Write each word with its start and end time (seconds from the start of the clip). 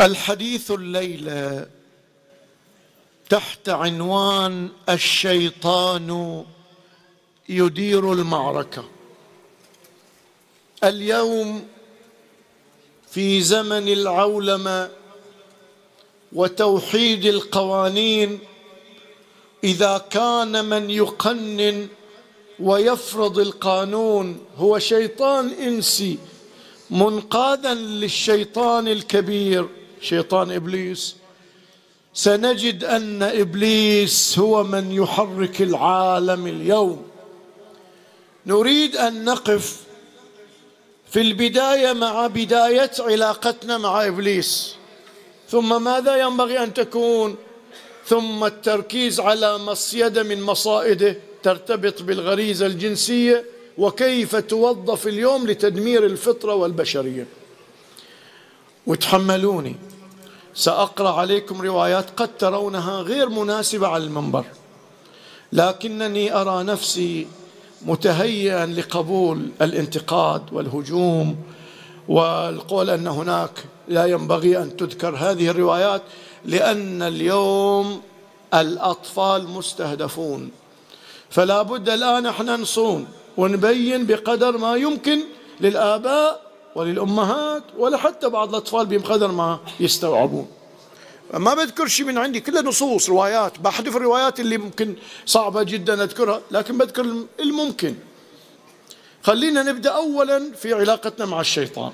الحديث 0.00 0.70
الليلة 0.70 1.66
تحت 3.30 3.68
عنوان 3.68 4.68
الشيطان 4.88 6.44
يدير 7.48 8.12
المعركة. 8.12 8.84
اليوم 10.84 11.66
في 13.10 13.42
زمن 13.42 13.88
العولمة 13.88 14.90
وتوحيد 16.32 17.24
القوانين 17.24 18.38
إذا 19.64 19.98
كان 19.98 20.64
من 20.64 20.90
يقنن 20.90 21.88
ويفرض 22.60 23.38
القانون 23.38 24.44
هو 24.56 24.78
شيطان 24.78 25.48
إنسي 25.48 26.18
منقاذا 26.90 27.74
للشيطان 27.74 28.88
الكبير. 28.88 29.68
شيطان 30.02 30.50
إبليس. 30.50 31.16
سنجد 32.14 32.84
أن 32.84 33.22
إبليس 33.22 34.38
هو 34.38 34.64
من 34.64 34.92
يحرك 34.92 35.62
العالم 35.62 36.46
اليوم. 36.46 37.02
نريد 38.46 38.96
أن 38.96 39.24
نقف 39.24 39.80
في 41.10 41.20
البداية 41.20 41.92
مع 41.92 42.26
بداية 42.26 42.90
علاقتنا 42.98 43.78
مع 43.78 44.06
إبليس. 44.06 44.74
ثم 45.48 45.84
ماذا 45.84 46.16
ينبغي 46.16 46.62
أن 46.62 46.74
تكون؟ 46.74 47.36
ثم 48.06 48.44
التركيز 48.44 49.20
على 49.20 49.58
مصيدة 49.58 50.22
من 50.22 50.42
مصائده 50.42 51.16
ترتبط 51.42 52.02
بالغريزة 52.02 52.66
الجنسية 52.66 53.44
وكيف 53.78 54.36
توظف 54.36 55.06
اليوم 55.06 55.46
لتدمير 55.46 56.06
الفطرة 56.06 56.54
والبشرية. 56.54 57.26
وتحملوني. 58.86 59.76
سأقرأ 60.54 61.10
عليكم 61.10 61.62
روايات 61.62 62.06
قد 62.16 62.36
ترونها 62.36 63.00
غير 63.00 63.28
مناسبة 63.28 63.86
على 63.88 64.04
المنبر. 64.04 64.44
لكنني 65.52 66.34
أرى 66.40 66.64
نفسي 66.64 67.26
متهيئا 67.82 68.66
لقبول 68.66 69.50
الانتقاد 69.62 70.42
والهجوم 70.52 71.36
والقول 72.08 72.90
أن 72.90 73.06
هناك 73.06 73.64
لا 73.88 74.06
ينبغي 74.06 74.58
أن 74.58 74.76
تذكر 74.76 75.16
هذه 75.16 75.48
الروايات 75.48 76.02
لأن 76.44 77.02
اليوم 77.02 78.02
الأطفال 78.54 79.48
مستهدفون. 79.48 80.50
فلا 81.30 81.62
بد 81.62 81.88
الآن 81.88 82.26
إحنا 82.26 82.56
نصون 82.56 83.06
ونبين 83.36 84.06
بقدر 84.06 84.58
ما 84.58 84.76
يمكن 84.76 85.20
للآباء 85.60 86.51
وللأمهات 86.74 87.62
ولا 87.78 87.96
حتى 87.96 88.28
بعض 88.28 88.48
الأطفال 88.48 88.86
بقدر 88.86 89.32
ما 89.32 89.60
يستوعبون. 89.80 90.48
ما 91.34 91.54
بذكر 91.54 91.86
شيء 91.86 92.06
من 92.06 92.18
عندي 92.18 92.40
كلها 92.40 92.62
نصوص 92.62 93.08
روايات. 93.08 93.58
بحذف 93.58 93.96
الروايات 93.96 94.40
اللي 94.40 94.58
ممكن 94.58 94.94
صعبة 95.26 95.62
جدا 95.62 96.02
أذكرها 96.02 96.40
لكن 96.50 96.78
بذكر 96.78 97.16
الممكن. 97.40 97.94
خلينا 99.22 99.62
نبدأ 99.62 99.90
أولا 99.90 100.52
في 100.56 100.72
علاقتنا 100.72 101.26
مع 101.26 101.40
الشيطان. 101.40 101.92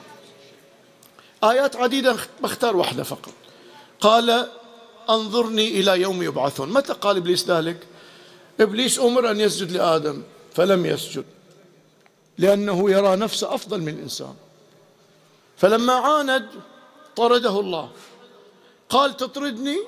آيات 1.44 1.76
عديدة 1.76 2.16
بختار 2.42 2.76
واحدة 2.76 3.02
فقط. 3.02 3.32
قال 4.00 4.48
أنظرني 5.10 5.80
إلى 5.80 6.00
يوم 6.00 6.22
يبعثون. 6.22 6.72
متى 6.72 6.92
قال 6.92 7.16
إبليس 7.16 7.50
ذلك؟ 7.50 7.76
إبليس 8.60 8.98
أمر 8.98 9.30
أن 9.30 9.40
يسجد 9.40 9.72
لآدم 9.72 10.22
فلم 10.54 10.86
يسجد 10.86 11.24
لأنه 12.38 12.90
يرى 12.90 13.16
نفسه 13.16 13.54
أفضل 13.54 13.80
من 13.80 13.88
الإنسان 13.88 14.34
فلما 15.58 15.92
عاند 15.92 16.48
طرده 17.16 17.60
الله. 17.60 17.88
قال 18.88 19.16
تطردني؟ 19.16 19.78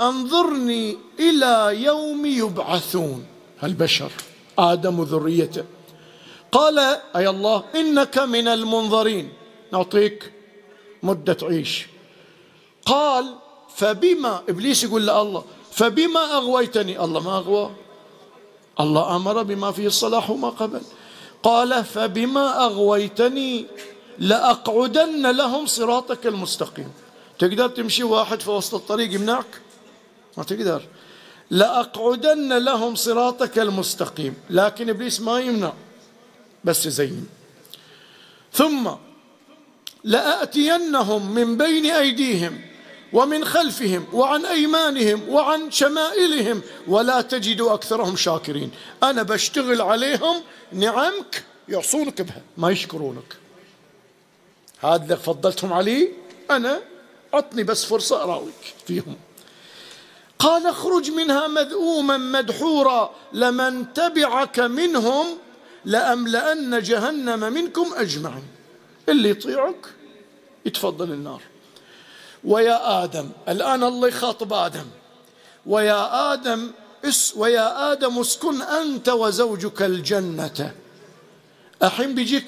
انظرني 0.00 0.98
إلى 1.20 1.82
يوم 1.84 2.26
يبعثون. 2.26 3.26
البشر 3.62 4.12
آدم 4.58 5.00
وذريته. 5.00 5.64
قال 6.52 6.78
أي 7.16 7.28
الله 7.28 7.64
إنك 7.74 8.18
من 8.18 8.48
المنظرين. 8.48 9.32
نعطيك 9.72 10.32
مدة 11.02 11.32
تعيش 11.32 11.86
قال 12.86 13.34
فبما 13.76 14.42
إبليس 14.48 14.84
يقول 14.84 15.10
الله 15.10 15.44
فبما 15.72 16.36
أغويتني؟ 16.36 17.04
الله 17.04 17.20
ما 17.20 17.36
أغوى. 17.36 17.70
الله 18.80 19.16
أمر 19.16 19.42
بما 19.42 19.72
فيه 19.72 19.86
الصلاح 19.86 20.30
وما 20.30 20.48
قبل. 20.48 20.80
قال 21.42 21.84
فبما 21.84 22.64
أغويتني 22.64 23.66
لأقعدن 24.18 25.30
لهم 25.30 25.66
صراطك 25.66 26.26
المستقيم. 26.26 26.92
تقدر 27.38 27.68
تمشي 27.68 28.02
واحد 28.02 28.40
في 28.40 28.50
وسط 28.50 28.74
الطريق 28.74 29.14
يمنعك؟ 29.14 29.60
ما 30.36 30.44
تقدر. 30.44 30.82
لأقعدن 31.50 32.58
لهم 32.58 32.94
صراطك 32.94 33.58
المستقيم. 33.58 34.34
لكن 34.50 34.88
إبليس 34.88 35.20
ما 35.20 35.40
يمنع 35.40 35.72
بس 36.64 36.86
يزين. 36.86 37.26
ثم 38.52 38.90
لآتينهم 40.04 41.34
من 41.34 41.56
بين 41.56 41.86
أيديهم 41.86 42.60
ومن 43.12 43.44
خلفهم 43.44 44.06
وعن 44.12 44.44
أيمانهم 44.44 45.28
وعن 45.28 45.70
شمائلهم 45.70 46.62
ولا 46.88 47.20
تجد 47.20 47.60
أكثرهم 47.60 48.16
شاكرين. 48.16 48.70
أنا 49.02 49.22
بشتغل 49.22 49.80
عليهم 49.80 50.42
نعمك 50.72 51.44
يعصونك 51.68 52.22
بها 52.22 52.42
ما 52.56 52.70
يشكرونك. 52.70 53.47
هذا 54.82 55.02
اللي 55.02 55.16
فضلتهم 55.16 55.72
عليه 55.72 56.08
أنا 56.50 56.80
عطني 57.34 57.62
بس 57.62 57.84
فرصة 57.84 58.22
أراويك 58.22 58.74
فيهم. 58.86 59.16
قال 60.38 60.66
اخرج 60.66 61.10
منها 61.10 61.46
مذءوما 61.46 62.16
مدحورا 62.16 63.14
لمن 63.32 63.92
تبعك 63.92 64.60
منهم 64.60 65.26
لأملأن 65.84 66.82
جهنم 66.82 67.52
منكم 67.52 67.92
أجمعين. 67.96 68.48
اللي 69.08 69.30
يطيعك 69.30 69.86
يتفضل 70.64 71.12
النار. 71.12 71.42
ويا 72.44 73.04
آدم 73.04 73.30
الآن 73.48 73.82
الله 73.82 74.08
يخاطب 74.08 74.52
آدم. 74.52 74.86
ويا 75.66 76.32
آدم 76.32 76.70
اس 77.04 77.34
ويا 77.36 77.92
آدم 77.92 78.18
اسكن 78.18 78.62
أنت 78.62 79.08
وزوجك 79.08 79.82
الجنة. 79.82 80.74
الحين 81.82 82.14
بيجيك؟ 82.14 82.46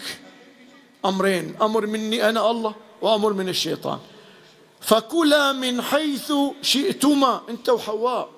أمرين 1.04 1.56
أمر 1.62 1.86
مني 1.86 2.28
أنا 2.28 2.50
الله 2.50 2.74
وأمر 3.02 3.32
من 3.32 3.48
الشيطان. 3.48 3.98
فكلا 4.80 5.52
من 5.52 5.82
حيث 5.82 6.32
شئتما 6.62 7.40
أنت 7.48 7.68
وحواء 7.68 8.28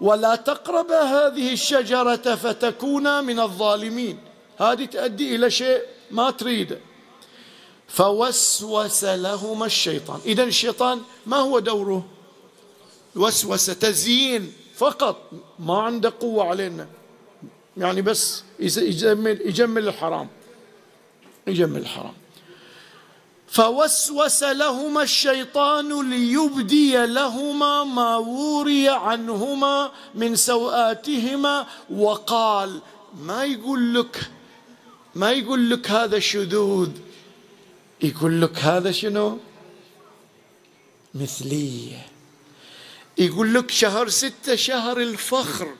ولا 0.00 0.36
تقربا 0.36 1.00
هذه 1.02 1.52
الشجرة 1.52 2.34
فتكونا 2.34 3.20
من 3.20 3.40
الظالمين. 3.40 4.18
هذه 4.58 4.84
تؤدي 4.84 5.36
إلى 5.36 5.50
شيء 5.50 5.82
ما 6.10 6.30
تريده 6.30 6.78
فوسوس 7.88 9.04
لهما 9.04 9.66
الشيطان. 9.66 10.20
اذا 10.26 10.42
الشيطان 10.42 11.00
ما 11.26 11.36
هو 11.36 11.58
دوره؟ 11.58 12.06
وسوسه 13.16 13.72
تزيين 13.72 14.52
فقط 14.74 15.16
ما 15.58 15.78
عنده 15.78 16.12
قوة 16.20 16.44
علينا. 16.44 16.86
يعني 17.76 18.02
بس 18.02 18.42
يجمل 18.58 19.40
يجمل 19.44 19.88
الحرام. 19.88 20.28
يجمل 21.46 21.80
الحرام. 21.80 22.14
فوسوس 23.48 24.42
لهما 24.42 25.02
الشيطان 25.02 26.10
ليبدي 26.10 27.06
لهما 27.06 27.84
ما 27.84 28.16
وري 28.16 28.88
عنهما 28.88 29.90
من 30.14 30.36
سوآتهما 30.36 31.66
وقال 31.90 32.80
ما 33.18 33.44
يقول 33.44 33.94
لك 33.94 34.30
ما 35.14 35.32
يقول 35.32 35.70
لك 35.70 35.90
هذا 35.90 36.18
شذوذ؟ 36.18 36.90
يقول 38.02 38.42
لك 38.42 38.58
هذا 38.58 38.90
شنو؟ 38.90 39.38
مثلية 41.14 42.06
يقول 43.18 43.54
لك 43.54 43.70
شهر 43.70 44.08
ستة 44.08 44.56
شهر 44.56 45.00
الفخر. 45.00 45.74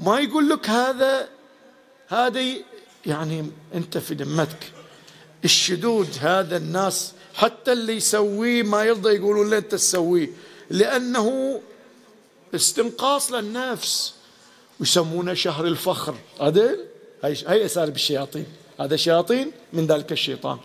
ما 0.00 0.18
يقول 0.20 0.48
لك 0.48 0.70
هذا 0.70 1.28
هذا 2.08 2.42
يعني 3.06 3.50
أنت 3.74 3.98
في 3.98 4.14
ذمتك 4.14 4.73
الشذوذ 5.44 6.18
هذا 6.20 6.56
الناس 6.56 7.12
حتى 7.34 7.72
اللي 7.72 7.96
يسويه 7.96 8.62
ما 8.62 8.84
يرضى 8.84 9.14
يقولون 9.14 9.50
له 9.50 9.58
أنت 9.58 9.72
تسويه. 9.72 10.30
لأنه 10.70 11.60
استنقاص 12.54 13.32
للنفس 13.32 14.14
ويسمونه 14.80 15.34
شهر 15.34 15.66
الفخر. 15.66 16.14
هذا 16.40 16.76
هي 17.24 17.36
هي 17.46 17.64
أساليب 17.64 17.94
الشياطين. 17.94 18.46
هذا 18.80 18.96
شياطين 18.96 19.52
من 19.72 19.86
ذلك 19.86 20.12
الشيطان. 20.12 20.58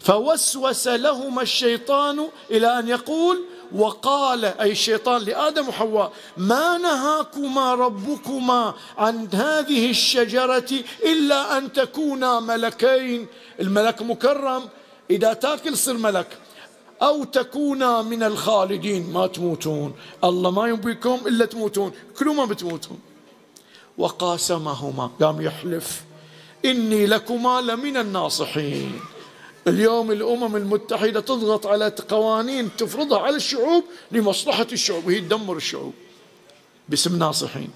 فوسوس 0.00 0.88
لهما 0.88 1.42
الشيطان 1.42 2.28
إلى 2.50 2.78
أن 2.78 2.88
يقول 2.88 3.44
وقال 3.74 4.44
أي 4.44 4.70
الشيطان 4.72 5.22
لآدم 5.22 5.68
وحواء 5.68 6.12
ما 6.36 6.78
نهاكما 6.78 7.74
ربكما 7.74 8.74
عن 8.98 9.28
هذه 9.32 9.90
الشجرة 9.90 10.70
إلا 11.04 11.58
أن 11.58 11.72
تكونا 11.72 12.40
ملكين. 12.40 13.26
الملك 13.60 14.02
مكرم 14.02 14.62
إذا 15.10 15.32
تاكل 15.32 15.76
صير 15.76 15.96
ملك. 15.96 16.38
أو 17.02 17.24
تكونا 17.24 18.02
من 18.02 18.22
الخالدين 18.22 19.12
ما 19.12 19.26
تموتون. 19.26 19.94
الله 20.24 20.50
ما 20.50 20.66
يبيكم 20.66 21.18
إلا 21.26 21.44
تموتون. 21.44 21.92
كلوا 22.18 22.34
ما 22.34 22.44
بتموتون. 22.44 23.00
وقاسمهما 23.98 25.10
قام 25.20 25.40
يحلف 25.40 26.02
إني 26.64 27.06
لكما 27.06 27.60
لمن 27.60 27.96
الناصحين. 27.96 29.00
اليوم 29.68 30.10
الأمم 30.10 30.56
المتحدة 30.56 31.20
تضغط 31.20 31.66
على 31.66 31.92
قوانين 32.08 32.76
تفرضها 32.76 33.18
على 33.18 33.36
الشعوب 33.36 33.84
لمصلحة 34.12 34.66
الشعوب 34.72 35.06
وهي 35.06 35.20
تدمر 35.20 35.56
الشعوب 35.56 35.94
باسم 36.88 37.18
ناصحين. 37.18 37.70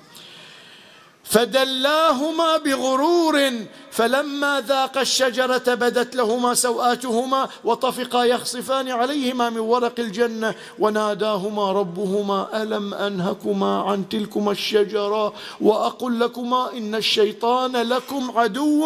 فدلاهما 1.24 2.56
بغرور 2.56 3.52
فلما 3.90 4.60
ذاق 4.60 4.98
الشجرة 4.98 5.74
بدت 5.74 6.16
لهما 6.16 6.54
سوآتهما 6.54 7.48
وطفقا 7.64 8.24
يخصفان 8.24 8.88
عليهما 8.88 9.50
من 9.50 9.58
ورق 9.58 10.00
الجنة 10.00 10.54
وناداهما 10.78 11.72
ربهما 11.72 12.62
ألم 12.62 12.94
أنهكما 12.94 13.82
عن 13.82 14.08
تلكما 14.08 14.52
الشجرة 14.52 15.32
وأقل 15.60 16.20
لكما 16.20 16.72
إن 16.72 16.94
الشيطان 16.94 17.76
لكم 17.76 18.38
عدو؟ 18.38 18.84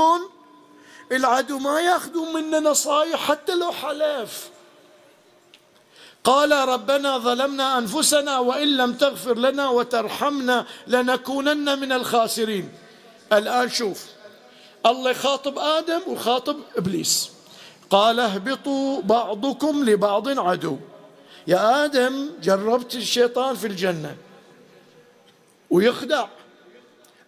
العدو 1.16 1.58
ما 1.58 1.80
ياخذون 1.80 2.32
منا 2.32 2.60
نصايح 2.60 3.28
حتى 3.28 3.54
لو 3.54 3.72
حلف. 3.72 4.50
قال 6.24 6.52
ربنا 6.68 7.18
ظلمنا 7.18 7.78
أنفسنا 7.78 8.38
وإن 8.38 8.76
لم 8.76 8.92
تغفر 8.92 9.38
لنا 9.38 9.68
وترحمنا 9.68 10.66
لنكونن 10.86 11.78
من 11.78 11.92
الخاسرين. 11.92 12.72
الآن 13.32 13.70
شوف 13.70 14.06
الله 14.86 15.10
يخاطب 15.10 15.58
آدم 15.58 16.00
وخاطب 16.06 16.56
إبليس. 16.76 17.30
قال 17.90 18.20
اهبطوا 18.20 19.02
بعضكم 19.02 19.84
لبعض 19.84 20.38
عدو. 20.38 20.78
يا 21.46 21.84
آدم 21.84 22.30
جربت 22.42 22.94
الشيطان 22.94 23.56
في 23.56 23.66
الجنة 23.66 24.16
ويخدع. 25.70 26.26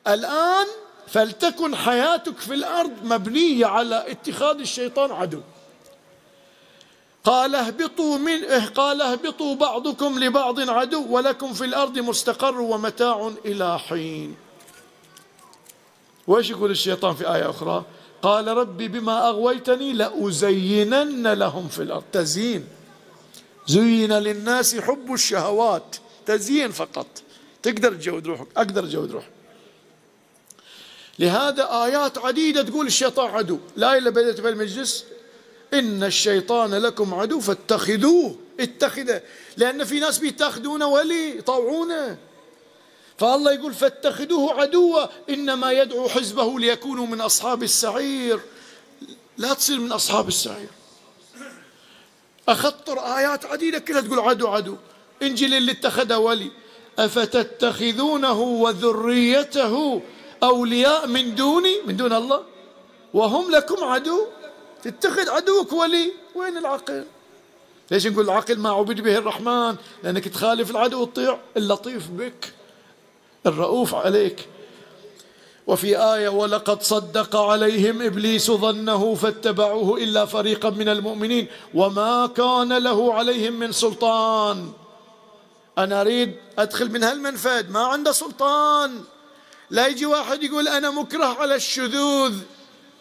الآن 0.07 0.67
فلتكن 1.09 1.77
حياتك 1.77 2.39
في 2.39 2.55
الأرض 2.55 2.93
مبنية 3.05 3.67
على 3.67 4.11
اتخاذ 4.11 4.59
الشيطان 4.61 5.13
عدو. 5.13 5.41
قال 7.25 7.55
اهبطوا 7.55 8.19
من 8.19 8.45
قال 8.75 9.03
اهبطوا 9.03 9.55
بعضكم 9.55 10.19
لبعض 10.19 10.71
عدو 10.71 11.07
ولكم 11.09 11.53
في 11.53 11.65
الأرض 11.65 11.99
مستقر 11.99 12.61
ومتاع 12.61 13.33
إلى 13.45 13.79
حين. 13.79 14.37
وإيش 16.27 16.51
يقول 16.51 16.71
الشيطان 16.71 17.15
في 17.15 17.35
آية 17.35 17.51
أخرى؟ 17.51 17.85
قال 18.23 18.49
ربي 18.49 18.89
بما 18.89 19.29
أغويتني 19.29 19.93
لأزينن 19.93 21.33
لهم 21.33 21.69
في 21.69 21.83
الأرض. 21.83 22.05
تزيين. 22.13 22.69
زين 23.67 24.13
للناس 24.13 24.77
حب 24.77 25.13
الشهوات. 25.13 25.97
تزيين 26.27 26.71
فقط. 26.71 27.07
تقدر 27.63 27.95
تجود 27.95 28.27
روحك. 28.27 28.47
أقدر 28.57 28.87
تجود 28.87 29.11
روحك. 29.11 29.36
لهذا 31.19 31.69
آيات 31.85 32.19
عديدة 32.19 32.63
تقول 32.63 32.87
الشيطان 32.87 33.31
عدو. 33.31 33.59
لا 33.77 33.99
إلا 33.99 34.11
بدأت 34.11 34.41
بالمجلس. 34.41 35.05
إن 35.75 36.05
الشيطان 36.05 36.75
لكم 36.75 37.15
عدو 37.15 37.41
فاتخذوه. 37.41 38.39
اتخذه. 38.61 39.23
لأن 39.57 39.85
في 39.85 40.01
ناس 40.01 40.19
بيتخذونه 40.19 40.87
ولي 40.87 41.39
يطوعونه 41.39 42.19
فالله 43.19 43.53
يقول 43.53 43.75
فاتخذوه 43.75 44.61
عدوا. 44.61 45.07
إنما 45.31 45.73
يدعو 45.73 46.09
حزبه 46.09 46.59
ليكونوا 46.59 47.07
من 47.07 47.21
أصحاب 47.21 47.63
السعير. 47.63 48.41
لا 49.39 49.55
تصير 49.55 49.81
من 49.81 49.93
أصحاب 49.93 50.29
السعير. 50.29 50.69
أخطر 52.49 52.99
آيات 52.99 53.45
عديدة 53.45 53.79
كلها 53.79 54.01
تقول 54.01 54.19
عدو 54.19 54.49
عدو. 54.49 54.77
إنجيل 55.23 55.55
اللي 55.55 55.73
اتخذه 55.73 56.19
ولي. 56.19 56.51
أفتتخذونه 56.99 58.41
وذريته 58.41 60.03
أولياء 60.43 61.07
من 61.07 61.35
دوني 61.35 61.75
من 61.87 61.97
دون 61.97 62.13
الله. 62.13 62.43
وهم 63.15 63.51
لكم 63.51 63.85
عدو. 63.85 64.27
تتخذ 64.83 65.31
عدوك 65.31 65.73
ولي. 65.73 66.13
وين 66.35 66.57
العقل؟ 66.57 67.05
ليش 67.91 68.07
نقول 68.07 68.25
العقل 68.25 68.59
ما 68.59 68.71
عبد 68.71 69.01
به 69.01 69.19
الرحمن؟ 69.19 69.77
لأنك 70.03 70.29
تخالف 70.29 70.71
العدو 70.71 71.03
وتطيع 71.03 71.39
اللطيف 71.57 72.09
بك 72.11 72.55
الرؤوف 73.47 73.95
عليك. 73.95 74.49
وفي 75.67 75.99
آية 75.99 76.29
ولقد 76.29 76.83
صدق 76.83 77.37
عليهم 77.37 78.03
إبليس 78.03 78.51
ظنه 78.51 79.15
فاتبعوه 79.15 79.99
إلا 79.99 80.25
فريقا 80.25 80.71
من 80.71 80.89
المؤمنين. 80.89 81.47
وما 81.75 82.27
كان 82.27 82.73
له 82.79 83.15
عليهم 83.15 83.53
من 83.53 83.73
سلطان. 83.73 84.73
أنا 85.79 86.01
أريد 86.01 86.37
أدخل 86.59 86.91
من 86.91 87.03
هالمنفذ 87.03 87.71
ما 87.71 87.81
عنده 87.81 88.13
سلطان. 88.13 89.05
لا 89.71 89.87
يجي 89.87 90.07
واحد 90.07 90.43
يقول 90.43 90.69
أنا 90.69 90.91
مكره 90.91 91.25
على 91.25 91.55
الشذوذ. 91.55 92.35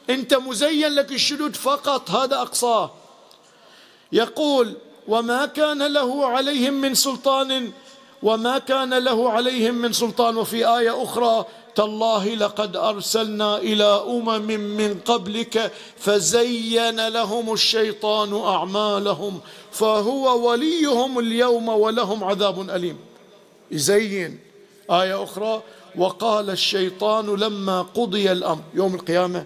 أنت 0.09 0.33
مزين 0.33 0.95
لك 0.95 1.12
الشذوذ 1.12 1.53
فقط 1.53 2.12
هذا 2.12 2.35
أقصاه. 2.35 2.91
يقول 4.12 4.73
وما 5.07 5.45
كان 5.45 5.83
له 5.83 6.25
عليهم 6.27 6.73
من 6.73 6.94
سلطان 6.94 7.71
وما 8.23 8.57
كان 8.57 8.94
له 8.94 9.29
عليهم 9.29 9.75
من 9.75 9.94
سلطان. 9.94 10.38
وفي 10.38 10.67
آية 10.67 11.03
أخرى 11.03 11.45
تالله 11.75 12.35
لقد 12.35 12.75
أرسلنا 12.75 13.57
إلى 13.57 13.83
أمم 14.07 14.51
من 14.51 15.00
قبلك 15.06 15.71
فزين 15.97 17.07
لهم 17.07 17.53
الشيطان 17.53 18.41
أعمالهم 18.41 19.39
فهو 19.71 20.50
وليهم 20.50 21.19
اليوم 21.19 21.69
ولهم 21.69 22.23
عذاب 22.23 22.69
أليم. 22.69 22.97
يزين. 23.71 24.39
آية 24.91 25.23
أخرى 25.23 25.62
وقال 25.97 26.50
الشيطان 26.50 27.25
لما 27.25 27.81
قضي 27.81 28.31
الأمر 28.31 28.62
يوم 28.74 28.95
القيامة 28.95 29.45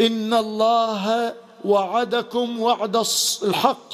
إن 0.00 0.34
الله 0.34 1.34
وعدكم 1.64 2.60
وعد 2.60 2.96
الحق 3.42 3.92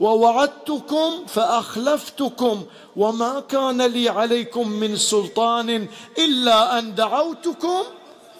ووعدتكم 0.00 1.26
فأخلفتكم 1.26 2.62
وما 2.96 3.40
كان 3.40 3.82
لي 3.82 4.08
عليكم 4.08 4.68
من 4.68 4.96
سلطان 4.96 5.88
إلا 6.18 6.78
أن 6.78 6.94
دعوتكم 6.94 7.82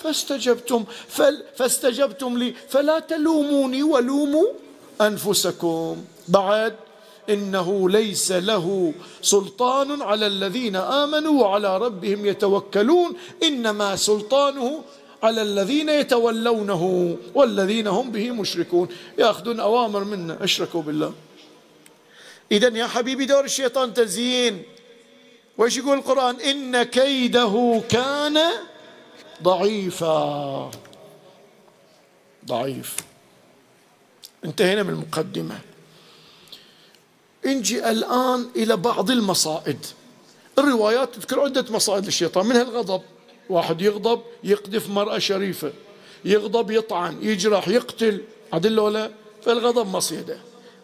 فاستجبتم 0.01 0.85
فاستجبتم 1.57 2.39
لي 2.39 2.55
فلا 2.69 2.99
تلوموني 2.99 3.83
ولوموا 3.83 4.47
أنفسكم. 5.01 5.97
بعد 6.29 6.75
إنه 7.29 7.91
ليس 7.91 8.33
له 8.33 8.95
سلطان 9.23 10.03
على 10.03 10.27
الذين 10.27 10.77
آمنوا 10.77 11.43
وعلى 11.43 11.79
ربهم 11.79 12.27
يتوكلون 12.27 13.17
إنما 13.43 13.97
سلطانه 13.97 14.83
على 15.23 15.43
الذين 15.43 15.89
يتولونه 15.89 17.17
والذين 17.35 17.87
هم 17.87 18.11
به 18.11 18.31
مشركون. 18.31 18.89
ياخذون 19.19 19.61
أوامر 19.61 20.05
منا 20.05 20.45
أشركوا 20.45 20.83
بالله. 20.83 21.15
اذا 22.53 22.69
يا 22.69 22.87
حبيبي 22.87 23.25
دور 23.27 23.45
الشيطان 23.45 23.95
تزيين. 23.95 24.63
وإيش 25.59 25.77
يقول 25.77 25.99
القرآن؟ 25.99 26.41
إن 26.41 26.83
كيده 26.83 27.83
كان 27.89 28.39
ضعيفا. 29.43 30.71
ضعيف. 32.47 32.97
انتهينا 34.45 34.83
من 34.83 34.91
المقدمة. 34.91 35.61
نجي 37.47 37.91
الآن 37.91 38.49
إلى 38.57 38.77
بعض 38.77 39.11
المصائد. 39.11 39.87
الروايات 40.59 41.15
تذكر 41.15 41.41
عدة 41.41 41.65
مصائد 41.71 42.05
للشيطان 42.05 42.47
منها 42.47 42.63
الغضب. 42.63 43.03
واحد 43.49 43.81
يغضب 43.81 44.23
يقذف 44.45 44.89
مرأة 44.89 45.19
شريفة. 45.19 45.73
يغضب 46.25 46.71
يطعن 46.71 47.19
يجرح 47.23 47.69
يقتل. 47.69 48.21
عدل 48.53 48.81
ولا؟ 48.81 49.11
فالغضب 49.45 49.87
مصيدة. 49.87 50.39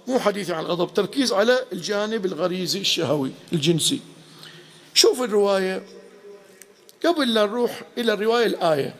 مو 0.06 0.18
حديث 0.18 0.50
عن 0.50 0.64
الغضب 0.64 0.94
تركيز 0.94 1.32
على 1.32 1.64
الجانب 1.72 2.26
الغريزي 2.26 2.80
الشهوي 2.80 3.32
الجنسي. 3.52 4.00
شوف 4.94 5.22
الرواية. 5.22 5.82
قبل 7.06 7.34
لا 7.34 7.46
نروح 7.46 7.82
إلى 7.98 8.12
الرواية 8.12 8.46
الآية 8.46 8.94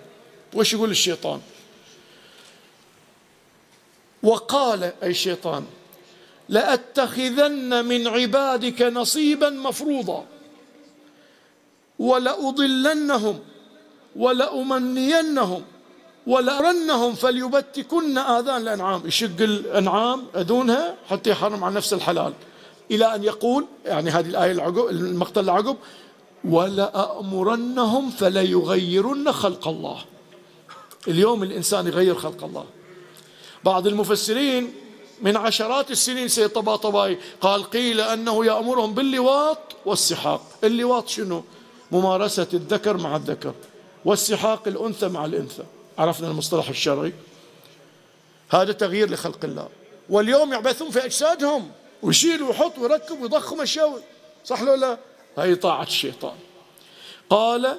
وش 0.55 0.73
يقول 0.73 0.91
الشيطان؟ 0.91 1.41
وقال 4.23 4.93
أي 5.03 5.11
الشيطان 5.11 5.65
لأتخذن 6.49 7.85
من 7.85 8.07
عبادك 8.07 8.83
نصيبا 8.83 9.51
مفروضا 9.51 10.25
ولأضلنهم 11.99 13.39
ولأمنينهم 14.17 15.63
ولأرنهم 16.27 17.15
فليبتكن 17.15 18.19
آذان 18.19 18.63
الأنعام. 18.63 19.07
يشق 19.07 19.41
الأنعام 19.41 20.25
أذونها 20.37 20.97
حتى 21.09 21.31
يحرم 21.31 21.65
عن 21.65 21.75
نفس 21.75 21.93
الحلال. 21.93 22.33
إلى 22.91 23.15
أن 23.15 23.25
يقول 23.25 23.67
يعني 23.85 24.11
هذه 24.11 24.29
الآية 24.29 24.53
العقب 24.53 24.89
المقتل 24.89 25.41
العقب 25.41 25.77
ولأمرنهم 26.45 28.11
فليغيرن 28.11 29.33
خلق 29.33 29.69
الله. 29.69 29.99
اليوم 31.09 31.43
الإنسان 31.43 31.87
يغير 31.87 32.15
خلق 32.15 32.45
الله. 32.45 32.65
بعض 33.65 33.87
المفسرين 33.87 34.73
من 35.23 35.37
عشرات 35.37 35.91
السنين 35.91 36.29
سيد 36.29 36.49
طباطبائي 36.49 37.19
قال 37.41 37.65
قيل 37.65 38.01
أنه 38.01 38.45
يأمرهم 38.45 38.95
باللواط 38.95 39.59
والسحاق. 39.87 40.43
اللواط 40.65 41.09
شنو؟ 41.09 41.45
ممارسة 41.93 42.47
الذكر 42.55 42.97
مع 42.97 43.17
الذكر 43.17 43.55
والسحاق 44.05 44.69
الأنثى 44.69 45.09
مع 45.09 45.25
الأنثى. 45.25 45.65
عرفنا 45.99 46.29
المصطلح 46.29 46.69
الشرعي. 46.69 47.13
هذا 48.51 48.73
تغيير 48.73 49.11
لخلق 49.11 49.45
الله. 49.45 49.69
واليوم 50.11 50.53
يعبثون 50.53 50.91
في 50.91 51.05
أجسادهم. 51.05 51.71
ويشيل 52.03 52.43
ويحط 52.43 52.79
ويركب 52.79 53.23
ويضخم 53.23 53.61
أشياء 53.61 54.03
صح 54.45 54.63
لو 54.63 54.75
لا؟ 54.75 54.99
هي 55.39 55.55
طاعة 55.55 55.83
الشيطان. 55.83 56.35
قال 57.31 57.79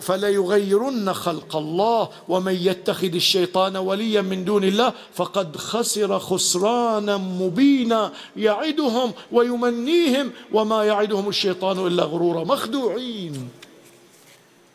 فليغيرن 0.00 1.12
خلق 1.12 1.56
الله 1.56 2.10
ومن 2.28 2.54
يتخذ 2.54 3.14
الشيطان 3.14 3.76
وليا 3.76 4.20
من 4.20 4.44
دون 4.44 4.64
الله 4.64 4.92
فقد 5.14 5.56
خسر 5.56 6.18
خسرانا 6.18 7.16
مبينا 7.16 8.12
يعدهم 8.36 9.12
ويمنيهم 9.32 10.32
وما 10.52 10.84
يعدهم 10.84 11.28
الشيطان 11.28 11.86
إلا 11.86 12.02
غرورا 12.02 12.44
مخدوعين. 12.44 13.48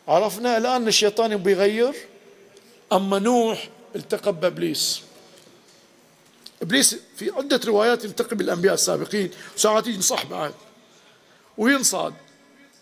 عرفنا 0.08 0.58
الآن 0.58 0.88
الشيطان 0.88 1.36
بيغير 1.36 1.94
أما 2.92 3.18
نوح 3.18 3.68
التقى 3.96 4.32
بابليس 4.32 5.02
إبليس 6.62 6.96
في 7.16 7.30
عدة 7.30 7.60
روايات 7.66 8.04
يلتقي 8.04 8.36
بالأنبياء 8.36 8.74
السابقين. 8.74 9.30
وساعات 9.56 9.86
ينصح 9.86 10.26
بعد. 10.26 10.54
وينصاد. 11.58 12.14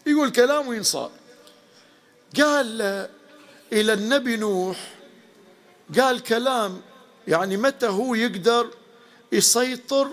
يقول 0.06 0.30
كلام 0.30 0.68
وينصاد. 0.68 1.10
قال 2.42 3.08
إلى 3.72 3.92
النبي 3.92 4.36
نوح 4.36 4.94
قال 5.98 6.22
كلام 6.22 6.80
يعني 7.28 7.56
متى 7.56 7.86
هو 7.86 8.14
يقدر 8.14 8.70
يسيطر 9.32 10.08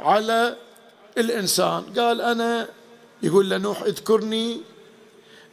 على 0.00 0.56
الإنسان؟ 1.18 1.84
قال 1.98 2.20
أنا 2.20 2.68
يقول 3.22 3.50
لنوح 3.50 3.82
اذكرني 3.82 4.60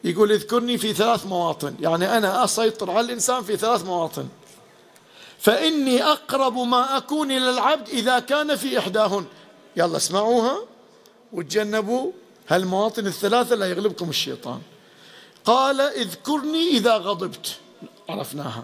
يقول 0.04 0.32
اذكرني 0.32 0.78
في 0.78 0.94
ثلاث 0.94 1.26
مواطن 1.26 1.76
يعني 1.80 2.18
أنا 2.18 2.44
أسيطر 2.44 2.92
على 2.92 3.06
الإنسان 3.06 3.44
في 3.44 3.58
ثلاث 3.58 3.86
مواطن. 3.86 4.28
فإني 5.40 6.04
أقرب 6.04 6.58
ما 6.58 6.98
أكون 6.98 7.32
إلى 7.32 7.50
العبد 7.50 7.90
إذا 7.90 8.20
كان 8.20 8.56
في 8.56 8.80
إحداهن. 8.80 9.26
يلا 9.76 9.98
اسمعوها 9.98 10.58
وتجنبوا 11.34 12.12
هالمواطن 12.48 13.08
الثلاثة 13.08 13.56
لا 13.56 13.66
يغلبكم 13.66 14.10
الشيطان. 14.10 14.62
قال 15.46 15.82
اذكرني 15.82 16.70
إذا 16.70 16.98
غضبت. 16.98 17.56
عرفناها. 18.10 18.64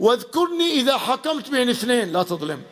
واذكرني 0.00 0.70
إذا 0.70 0.98
حكمت 0.98 1.50
بين 1.50 1.70
اثنين 1.70 2.12
لا 2.12 2.22
تظلم. 2.22 2.62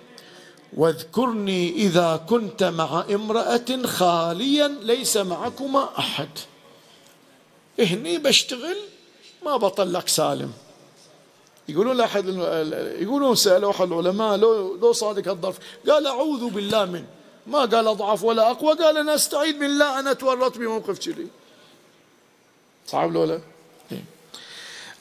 واذكرني 0.77 1.71
إذا 1.71 2.27
كنت 2.29 2.65
مع 2.65 3.05
امرأة 3.11 3.83
خاليا 3.85 4.69
ليس 4.69 5.17
معكما 5.17 5.89
أحد. 5.99 6.29
هني 7.79 8.19
بشتغل 8.19 8.77
ما 9.45 9.57
بطلك 9.57 10.09
سالم. 10.09 10.53
يقولون 11.69 11.97
لاحد 11.97 12.29
يقولون 13.01 13.35
سألوا 13.35 13.71
أحد 13.71 13.93
العلماء 13.93 14.37
لو 14.37 14.77
لو 14.77 14.93
صادق 14.93 15.29
هالظرف 15.29 15.59
قال 15.89 16.07
أعوذ 16.07 16.51
بالله 16.51 16.85
من 16.85 17.05
ما 17.47 17.59
قال 17.59 17.87
أضعف 17.89 18.25
ولا 18.25 18.51
أقوى 18.51 18.75
قال 18.75 18.97
أنا 18.97 19.15
أستعيذ 19.15 19.59
بالله 19.59 19.99
أنا 19.99 20.13
تورطت 20.13 20.59
بموقف 20.59 20.99
كذي 20.99 21.27
صعب 22.87 23.13
لولا 23.13 23.41
إيه. 23.93 24.05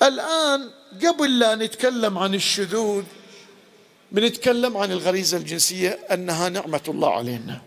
الآن 0.04 0.70
قبل 1.06 1.40
لا 1.40 1.56
نتكلم 1.56 2.18
عن 2.18 2.36
الشذوذ 2.36 3.04
بنتكلم 4.12 4.78
عن 4.78 4.92
الغريزة 4.92 5.38
الجنسية 5.38 5.90
أنها 5.90 6.50
نعمة 6.50 6.82
الله 6.88 7.14
علينا. 7.14 7.62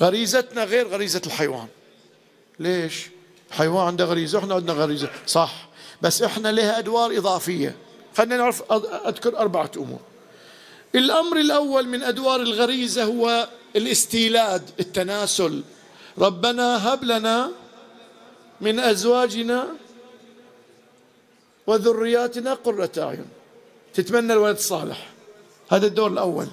غريزتنا 0.00 0.64
غير 0.64 0.88
غريزة 0.88 1.22
الحيوان. 1.26 1.66
ليش؟ 2.58 3.06
الحيوان 3.50 3.86
عنده 3.86 4.04
غريزة 4.04 4.38
إحنا 4.38 4.54
عندنا 4.54 4.72
غريزة. 4.72 5.10
صح 5.26 5.68
بس 6.02 6.22
إحنا 6.22 6.48
لها 6.48 6.78
أدوار 6.78 7.18
إضافية. 7.18 7.76
خلينا 8.16 8.36
نعرف 8.36 8.72
أذكر 9.06 9.38
أربعة 9.38 9.70
أمور. 9.76 10.00
الأمر 10.94 11.36
الأول 11.36 11.88
من 11.88 12.02
أدوار 12.02 12.40
الغريزة 12.40 13.04
هو 13.04 13.48
الاستيلاد 13.76 14.70
التناسل. 14.80 15.62
ربنا 16.18 16.94
هب 16.94 17.04
لنا 17.04 17.50
من 18.60 18.78
أزواجنا 18.78 19.68
وذرياتنا 21.66 22.54
قرة 22.54 22.90
أعين. 22.98 23.26
تتمنى 23.94 24.32
الولد 24.32 24.56
الصالح. 24.56 25.10
هذا 25.70 25.86
الدور 25.86 26.10
الأول. 26.10 26.46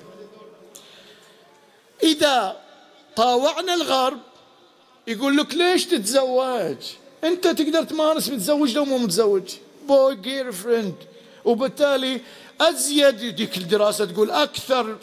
إذا 2.04 2.58
طاوعنا 3.16 3.74
الغرب 3.74 4.20
يقول 5.08 5.38
لك 5.38 5.54
ليش 5.54 5.86
تتزوج؟ 5.86 6.76
أنت 7.24 7.48
تقدر 7.48 7.84
تمارس 7.84 8.30
متزوج 8.30 8.76
لو 8.76 8.86
مو 8.86 8.98
متزوج. 8.98 9.56
boy 9.88 10.16
girl 10.16 10.52
friend 10.52 10.96
وبالتالي 11.46 12.22
أزيدك 12.62 13.58
الدراسة 13.58 14.06
تقول 14.06 14.32
أكثر. 14.32 14.98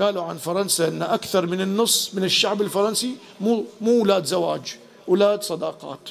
قالوا 0.00 0.22
عن 0.22 0.36
فرنسا 0.36 0.88
إن 0.88 1.02
أكثر 1.02 1.46
من 1.46 1.60
النص 1.60 2.14
من 2.14 2.24
الشعب 2.24 2.62
الفرنسي 2.62 3.16
مو 3.40 3.64
مو 3.80 3.98
أولاد 4.00 4.24
زواج. 4.24 4.76
أولاد 5.08 5.42
صداقات. 5.42 6.08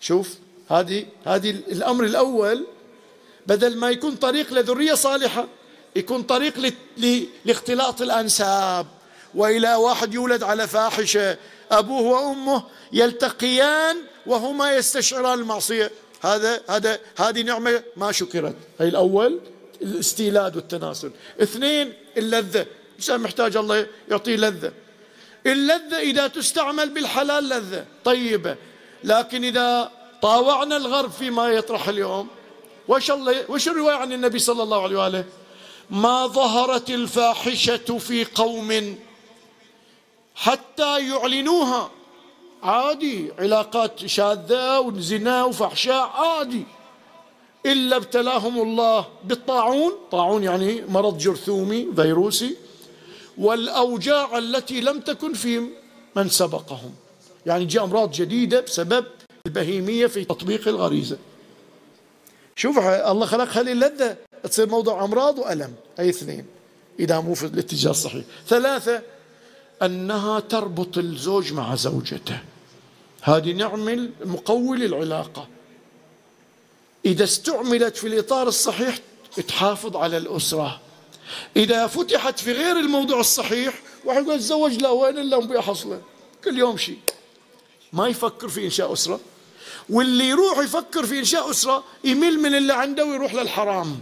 شوف 0.00 0.34
هذه 0.70 1.06
هذه 1.24 1.50
الأمر 1.50 2.04
الأول 2.04 2.66
بدل 3.46 3.76
ما 3.76 3.90
يكون 3.90 4.14
طريق 4.14 4.52
لذرية 4.52 4.94
صالحة 4.94 5.46
يكون 5.96 6.22
طريق 6.22 6.74
لاختلاط 7.44 8.02
الأنساب. 8.02 8.86
وإلى 9.34 9.74
واحد 9.74 10.14
يولد 10.14 10.42
على 10.42 10.68
فاحشة 10.68 11.36
أبوه 11.70 12.02
وأمه 12.02 12.62
يلتقيان 12.92 13.96
وهما 14.26 14.76
يستشعران 14.76 15.38
المعصية. 15.38 15.90
هذا 16.22 16.60
هذا 16.68 16.98
هذه 17.16 17.42
نعمة 17.42 17.82
ما 17.96 18.12
شكرت. 18.12 18.56
هي 18.80 18.88
الأول 18.88 19.40
الاستيلاد 19.82 20.56
والتناسل. 20.56 21.10
اثنين 21.42 21.92
اللذة. 22.16 22.66
الانسان 22.90 23.20
محتاج 23.20 23.56
الله 23.56 23.86
يعطيه 24.10 24.36
لذة. 24.36 24.72
اللذة 25.46 25.98
إذا 25.98 26.26
تستعمل 26.26 26.90
بالحلال 26.90 27.48
لذة. 27.48 27.86
طيبه 28.04 28.56
لكن 29.04 29.44
إذا 29.44 29.90
طاوعنا 30.22 30.76
الغرب 30.76 31.10
فيما 31.10 31.48
يطرح 31.48 31.88
اليوم 31.88 32.28
وش 32.88 33.10
الله 33.10 33.50
وش 33.50 33.68
الرواية 33.68 33.96
عن 33.96 34.12
النبي 34.12 34.38
صلى 34.38 34.62
الله 34.62 34.82
عليه 34.82 34.98
وآله؟ 34.98 35.24
ما 35.90 36.26
ظهرت 36.26 36.90
الفاحشة 36.90 37.98
في 37.98 38.24
قوم 38.24 38.98
حتى 40.34 41.08
يعلنوها. 41.08 41.90
عادي 42.62 43.32
علاقات 43.38 44.06
شاذة 44.06 44.80
وزنا 44.80 45.44
وفحشاء 45.44 46.10
عادي. 46.14 46.64
إلا 47.66 47.96
ابتلاهم 47.96 48.62
الله 48.62 49.06
بالطاعون. 49.24 49.92
طاعون 50.10 50.44
يعني 50.44 50.84
مرض 50.88 51.18
جرثومي 51.18 51.88
فيروسي. 51.96 52.56
والأوجاع 53.38 54.38
التي 54.38 54.80
لم 54.80 55.00
تكن 55.00 55.32
في 55.32 55.68
من 56.16 56.28
سبقهم. 56.28 56.94
يعني 57.46 57.64
جاء 57.64 57.84
أمراض 57.84 58.12
جديدة 58.12 58.60
بسبب 58.60 59.04
البهيمية 59.46 60.06
في 60.06 60.24
تطبيق 60.24 60.68
الغريزة. 60.68 61.16
شوف 62.56 62.78
الله 62.78 63.26
خلق 63.26 63.48
هذه 63.48 63.72
اللذة؟ 63.72 64.16
تصير 64.42 64.68
موضوع 64.68 65.04
أمراض 65.04 65.38
وألم. 65.38 65.74
أي 65.98 66.08
اثنين. 66.08 66.46
إذا 67.00 67.20
مو 67.20 67.34
في 67.34 67.46
الاتجاه 67.46 67.90
الصحيح 67.90 68.24
ثلاثة 68.48 69.02
أنها 69.82 70.40
تربط 70.40 70.98
الزوج 70.98 71.52
مع 71.52 71.74
زوجته. 71.74 72.38
هذه 73.22 73.52
نعمل 73.52 74.10
مقوي 74.24 74.76
للعلاقة. 74.76 75.48
إذا 77.06 77.24
استعملت 77.24 77.96
في 77.96 78.06
الإطار 78.06 78.48
الصحيح 78.48 78.98
تحافظ 79.48 79.96
على 79.96 80.16
الأسرة. 80.16 80.80
إذا 81.56 81.86
فتحت 81.86 82.38
في 82.38 82.52
غير 82.52 82.76
الموضوع 82.76 83.20
الصحيح 83.20 83.74
واحد 84.04 84.22
يقول 84.22 84.38
تزوج 84.38 84.72
لا 84.72 84.88
وين 84.90 85.18
إلا 85.18 85.36
أم 85.36 85.60
حصله 85.60 86.00
كل 86.44 86.58
يوم 86.58 86.76
شيء. 86.76 86.98
ما 87.92 88.08
يفكر 88.08 88.48
في 88.48 88.64
إنشاء 88.64 88.92
أسرة. 88.92 89.20
واللي 89.90 90.28
يروح 90.28 90.58
يفكر 90.58 91.06
في 91.06 91.18
إنشاء 91.18 91.50
أسرة 91.50 91.84
يمل 92.04 92.38
من 92.38 92.54
اللي 92.54 92.72
عنده 92.72 93.04
ويروح 93.04 93.34
للحرام. 93.34 94.00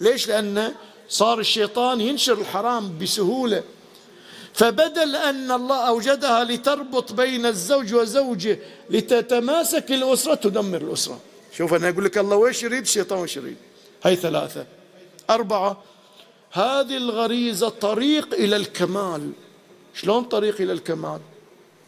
ليش؟ 0.00 0.28
لأنه 0.28 0.74
صار 1.08 1.40
الشيطان 1.40 2.00
ينشر 2.00 2.40
الحرام 2.40 2.98
بسهولة. 2.98 3.62
فبدل 4.54 5.16
أن 5.16 5.50
الله 5.50 5.88
أوجدها 5.88 6.44
لتربط 6.44 7.12
بين 7.12 7.46
الزوج 7.46 7.94
وزوجه 7.94 8.58
لتتماسك 8.90 9.92
الأسرة 9.92 10.34
تدمر 10.34 10.80
الأسرة. 10.80 11.20
شوف 11.56 11.74
أنا 11.74 11.88
أقول 11.88 12.04
لك 12.04 12.18
الله 12.18 12.36
ويش 12.36 12.62
يريد؟ 12.62 12.82
الشيطان 12.82 13.18
ويش 13.18 13.36
يريد؟ 13.36 13.56
هاي 14.04 14.16
ثلاثة. 14.16 14.66
أربعة 15.30 15.82
هذه 16.50 16.96
الغريزة 16.96 17.68
طريق 17.68 18.34
إلى 18.34 18.56
الكمال. 18.56 19.32
شلون 19.94 20.24
طريق 20.24 20.60
إلى 20.60 20.72
الكمال؟ 20.72 21.20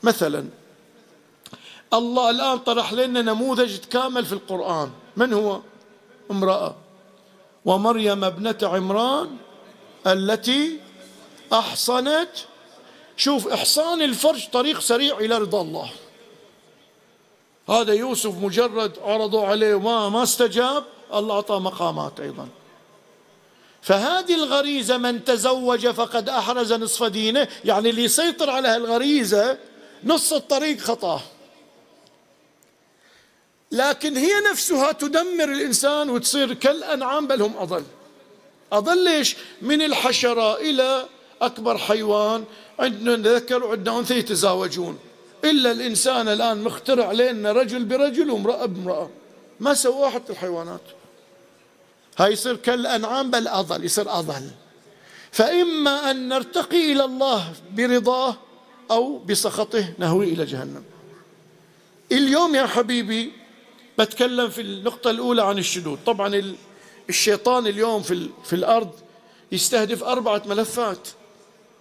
مثلا 0.02 0.49
الله 1.95 2.31
الآن 2.31 2.59
طرح 2.59 2.92
لنا 2.92 3.23
نموذج 3.23 3.76
كامل 3.76 4.25
في 4.25 4.33
القرآن. 4.33 4.90
من 5.16 5.33
هو؟ 5.33 5.61
امرأة. 6.31 6.75
ومريم 7.64 8.25
ابنة 8.25 8.59
عمران 8.62 9.37
التي 10.07 10.81
أحصنت. 11.52 12.28
شوف 13.16 13.49
إحصان 13.49 14.02
الفرج 14.02 14.49
طريق 14.49 14.81
سريع 14.81 15.19
إلى 15.19 15.38
رضا 15.38 15.62
الله. 15.62 15.90
هذا 17.69 17.92
يوسف 17.92 18.35
مجرد 18.35 18.99
عرضوا 18.99 19.47
عليه 19.47 19.75
وما 19.75 20.09
ما 20.09 20.23
استجاب 20.23 20.85
الله 21.14 21.35
أعطاه 21.35 21.59
مقامات 21.59 22.21
أيضا. 22.21 22.49
فهذه 23.83 24.35
الغريزة 24.35 24.97
من 24.97 25.25
تزوج 25.25 25.89
فقد 25.89 26.29
أحرز 26.29 26.73
نصف 26.73 27.05
دينه 27.05 27.49
يعني 27.65 27.91
اللي 27.91 28.05
يسيطر 28.05 28.51
على 28.51 28.77
الغريزة 28.77 29.59
نص 30.05 30.33
الطريق 30.33 30.81
خطاه 30.81 31.21
لكن 33.73 34.17
هي 34.17 34.33
نفسها 34.51 34.93
تدمر 34.93 35.45
الإنسان 35.45 36.11
وتصير 36.11 36.55
كالأنعام 36.55 37.27
بل 37.27 37.43
هم 37.43 37.57
أضل. 37.57 37.85
أضل 38.73 39.05
ليش؟ 39.05 39.37
من 39.62 39.83
الحشرة 39.83 40.57
إلى 40.57 41.07
أكبر 41.43 41.79
حيوان 41.79 42.45
عندنا 42.79 43.35
ذكر 43.35 43.65
وعندنا 43.65 43.99
أنثى 43.99 44.19
يتزاوجون. 44.19 44.99
إلا 45.45 45.71
الإنسان 45.71 46.29
الآن 46.29 46.62
مخترع 46.62 47.12
لنا 47.12 47.53
رجل 47.53 47.85
برجل 47.85 48.31
وامرأة 48.31 48.67
بامرأة. 48.67 49.11
ما 49.61 49.75
سواه 49.75 50.11
حتى 50.11 50.33
الحيوانات. 50.33 50.81
هاي 52.19 52.33
يصير 52.33 52.57
كالأنعام 52.57 53.31
بل 53.31 53.49
أضل 53.49 53.85
يصير 53.85 54.19
أضل. 54.19 54.50
فإما 55.33 56.11
أن 56.11 56.28
نرتقي 56.28 56.92
إلى 56.92 57.04
الله 57.04 57.52
برضاه 57.76 58.37
أو 58.90 59.19
بسخطه 59.19 59.92
نهوي 59.99 60.25
إلى 60.25 60.45
جهنم. 60.45 60.83
اليوم 62.12 62.54
يا 62.54 62.66
حبيبي 62.66 63.33
بتكلم 63.99 64.49
في 64.49 64.61
النقطة 64.61 65.11
الأولى 65.11 65.42
عن 65.42 65.59
الشذوذ 65.59 65.99
طبعا 66.07 66.54
الشيطان 67.09 67.66
اليوم 67.66 68.02
في, 68.02 68.28
في 68.45 68.52
الأرض 68.52 68.90
يستهدف 69.52 70.04
أربعة 70.04 70.42
ملفات 70.47 71.09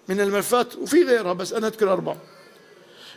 من 0.08 0.22
الملفات 0.22 0.76
وفي 0.76 1.04
غيرها 1.04 1.34
بس 1.34 1.54
أنا 1.54 1.68
أذكر 1.68 1.94
أربعة. 1.94 2.18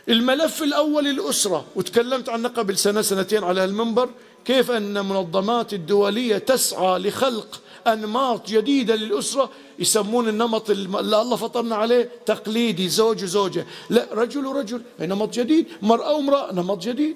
الملف 0.09 0.63
الأول 0.63 1.07
الأسرة 1.07 1.65
وتكلمت 1.75 2.29
عنه 2.29 2.49
قبل 2.49 2.77
سنة 2.77 3.01
سنتين 3.01 3.43
على 3.43 3.63
المنبر 3.63 4.09
كيف 4.45 4.71
أن 4.71 4.97
المنظمات 4.97 5.73
الدولية 5.73 6.37
تسعى 6.37 6.99
لخلق 6.99 7.61
أنماط 7.87 8.47
جديدة 8.47 8.95
للأسرة؟ 8.95 9.49
يسمون 9.79 10.29
النمط 10.29 10.69
اللي 10.69 10.99
الله 10.99 11.35
فطرنا 11.35 11.75
عليه 11.75 12.09
تقليدي 12.25 12.89
زوج 12.89 13.23
وزوجة. 13.23 13.65
لا 13.89 14.07
رجل 14.11 14.45
ورجل. 14.45 14.81
نمط 14.99 15.33
جديد 15.33 15.67
مرأة 15.81 16.13
وامرأة 16.15 16.53
نمط 16.53 16.81
جديد. 16.81 17.15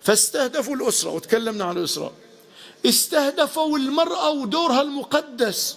فاستهدفوا 0.00 0.74
الأسرة 0.74 1.10
وتكلمنا 1.10 1.64
عن 1.64 1.78
الأسرة. 1.78 2.12
استهدفوا 2.86 3.78
المرأة 3.78 4.30
ودورها 4.30 4.82
المقدس. 4.82 5.76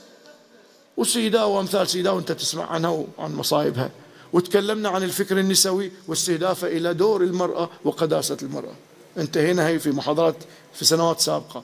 وسيدا 0.97 1.43
وأمثال 1.43 1.87
سيدا 1.87 2.09
وأنت 2.09 2.31
تسمع 2.31 2.65
عنها 2.71 3.05
وعن 3.17 3.35
مصايبها. 3.35 3.89
وتكلمنا 4.33 4.89
عن 4.89 5.03
الفكر 5.03 5.39
النسوي 5.39 5.91
واستهدافه 6.07 6.67
إلى 6.67 6.93
دور 6.93 7.23
المرأة 7.23 7.69
وقداسة 7.85 8.37
المرأة. 8.41 8.75
انتهينا 9.17 9.67
هي 9.67 9.79
في 9.79 9.91
محاضرات 9.91 10.35
في 10.73 10.85
سنوات 10.85 11.19
سابقة. 11.19 11.63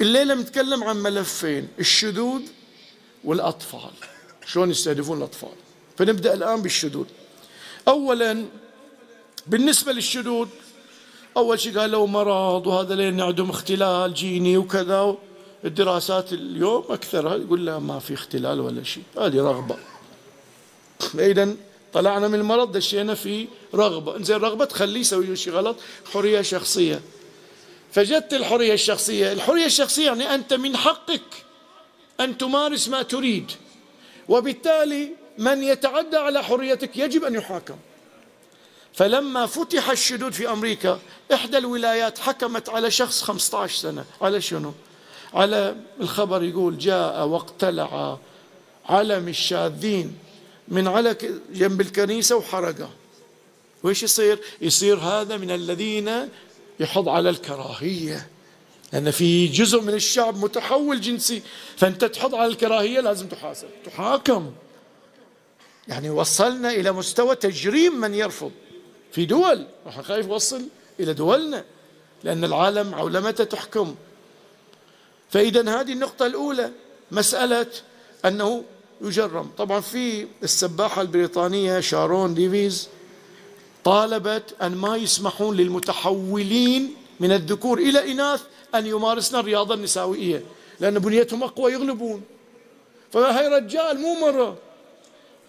الليلة 0.00 0.34
نتكلم 0.34 0.84
عن 0.84 0.96
ملفين 0.96 1.68
الشذوذ 1.78 2.42
والأطفال. 3.24 3.90
شلون 4.46 4.70
يستهدفون 4.70 5.18
الأطفال؟ 5.18 5.52
فنبدأ 5.98 6.34
الآن 6.34 6.62
بالشذوذ. 6.62 7.06
أولا 7.88 8.44
بالنسبة 9.46 9.92
للشذوذ 9.92 10.48
أول 11.36 11.60
شيء 11.60 11.78
قال 11.78 11.90
له 11.90 12.06
مرض 12.06 12.66
وهذا 12.66 12.94
لين 12.94 13.20
عندهم 13.20 13.50
اختلال 13.50 14.14
جيني 14.14 14.56
وكذا 14.56 15.16
الدراسات 15.64 16.32
اليوم 16.32 16.84
أكثرها 16.88 17.36
يقول 17.36 17.66
لا 17.66 17.78
ما 17.78 17.98
في 17.98 18.14
اختلال 18.14 18.60
ولا 18.60 18.82
شيء. 18.82 19.02
هذه 19.18 19.36
رغبة. 19.36 19.76
إذا 21.14 21.56
طلعنا 21.92 22.28
من 22.28 22.34
المرض 22.34 22.72
دشينا 22.72 23.14
في 23.14 23.48
رغبة. 23.74 24.22
زين 24.22 24.36
رغبة 24.36 24.64
تخليه 24.64 25.00
يسوي 25.00 25.36
شيء 25.36 25.52
غلط 25.52 25.76
حرية 26.12 26.42
شخصية. 26.42 27.00
فجدت 27.92 28.34
الحرية 28.34 28.74
الشخصية. 28.74 29.32
الحرية 29.32 29.66
الشخصية 29.66 30.06
يعني 30.06 30.34
أنت 30.34 30.52
من 30.54 30.76
حقك 30.76 31.22
أن 32.20 32.38
تمارس 32.38 32.88
ما 32.88 33.02
تريد. 33.02 33.50
وبالتالي 34.28 35.10
من 35.38 35.62
يتعدى 35.62 36.16
على 36.16 36.42
حريتك 36.42 36.96
يجب 36.96 37.24
أن 37.24 37.34
يحاكم. 37.34 37.76
فلما 38.92 39.46
فتح 39.46 39.90
الشذوذ 39.90 40.32
في 40.32 40.50
أمريكا 40.50 40.98
إحدى 41.34 41.58
الولايات 41.58 42.18
حكمت 42.18 42.68
على 42.68 42.90
شخص 42.90 43.22
15 43.22 43.76
سنة. 43.76 44.04
على 44.22 44.40
شنو؟ 44.40 44.72
على 45.34 45.76
الخبر 46.00 46.42
يقول 46.42 46.78
جاء 46.78 47.26
واقتلع 47.26 48.18
علم 48.88 49.28
الشاذين. 49.28 50.18
من 50.70 50.88
على 50.88 51.16
جنب 51.52 51.80
الكنيسة 51.80 52.36
وحرقه. 52.36 52.90
وإيش 53.82 54.02
يصير؟ 54.02 54.38
يصير 54.60 54.98
هذا 54.98 55.36
من 55.36 55.50
الذين 55.50 56.28
يحض 56.80 57.08
على 57.08 57.30
الكراهية. 57.30 58.28
لأن 58.92 59.10
في 59.10 59.46
جزء 59.46 59.80
من 59.80 59.94
الشعب 59.94 60.36
متحول 60.36 61.00
جنسي. 61.00 61.42
فأنت 61.76 62.04
تحض 62.04 62.34
على 62.34 62.46
الكراهية 62.46 63.00
لازم 63.00 63.26
تحاسب. 63.26 63.68
تحاكم. 63.84 64.52
يعني 65.88 66.10
وصلنا 66.10 66.70
إلى 66.70 66.92
مستوى 66.92 67.36
تجريم 67.36 68.00
من 68.00 68.14
يرفض. 68.14 68.52
في 69.12 69.24
دول. 69.24 69.66
راح 69.86 70.00
خايف 70.00 70.28
وصل 70.28 70.62
إلى 71.00 71.14
دولنا. 71.14 71.64
لأن 72.24 72.44
العالم 72.44 72.94
عولمته 72.94 73.44
تحكم. 73.44 73.94
فإذا 75.30 75.80
هذه 75.80 75.92
النقطة 75.92 76.26
الأولى 76.26 76.70
مسألة 77.10 77.66
أنه 78.24 78.64
يجرم. 79.00 79.50
طبعا 79.58 79.80
في 79.80 80.26
السباحة 80.42 81.02
البريطانية 81.02 81.80
شارون 81.80 82.34
ديفيز 82.34 82.88
طالبت 83.84 84.54
أن 84.62 84.76
ما 84.76 84.96
يسمحون 84.96 85.56
للمتحولين 85.56 86.94
من 87.20 87.32
الذكور 87.32 87.78
إلى 87.78 88.12
إناث 88.12 88.42
أن 88.74 88.86
يمارسن 88.86 89.38
الرياضة 89.38 89.74
النسائية 89.74 90.42
لأن 90.80 90.98
بنيتهم 90.98 91.42
أقوى 91.42 91.72
يغلبون. 91.72 92.22
فهي 93.12 93.48
رجال 93.48 94.00
مو 94.00 94.14
مرة. 94.14 94.56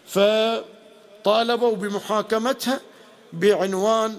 فطالبوا 0.08 1.76
بمحاكمتها 1.76 2.80
بعنوان 3.34 4.18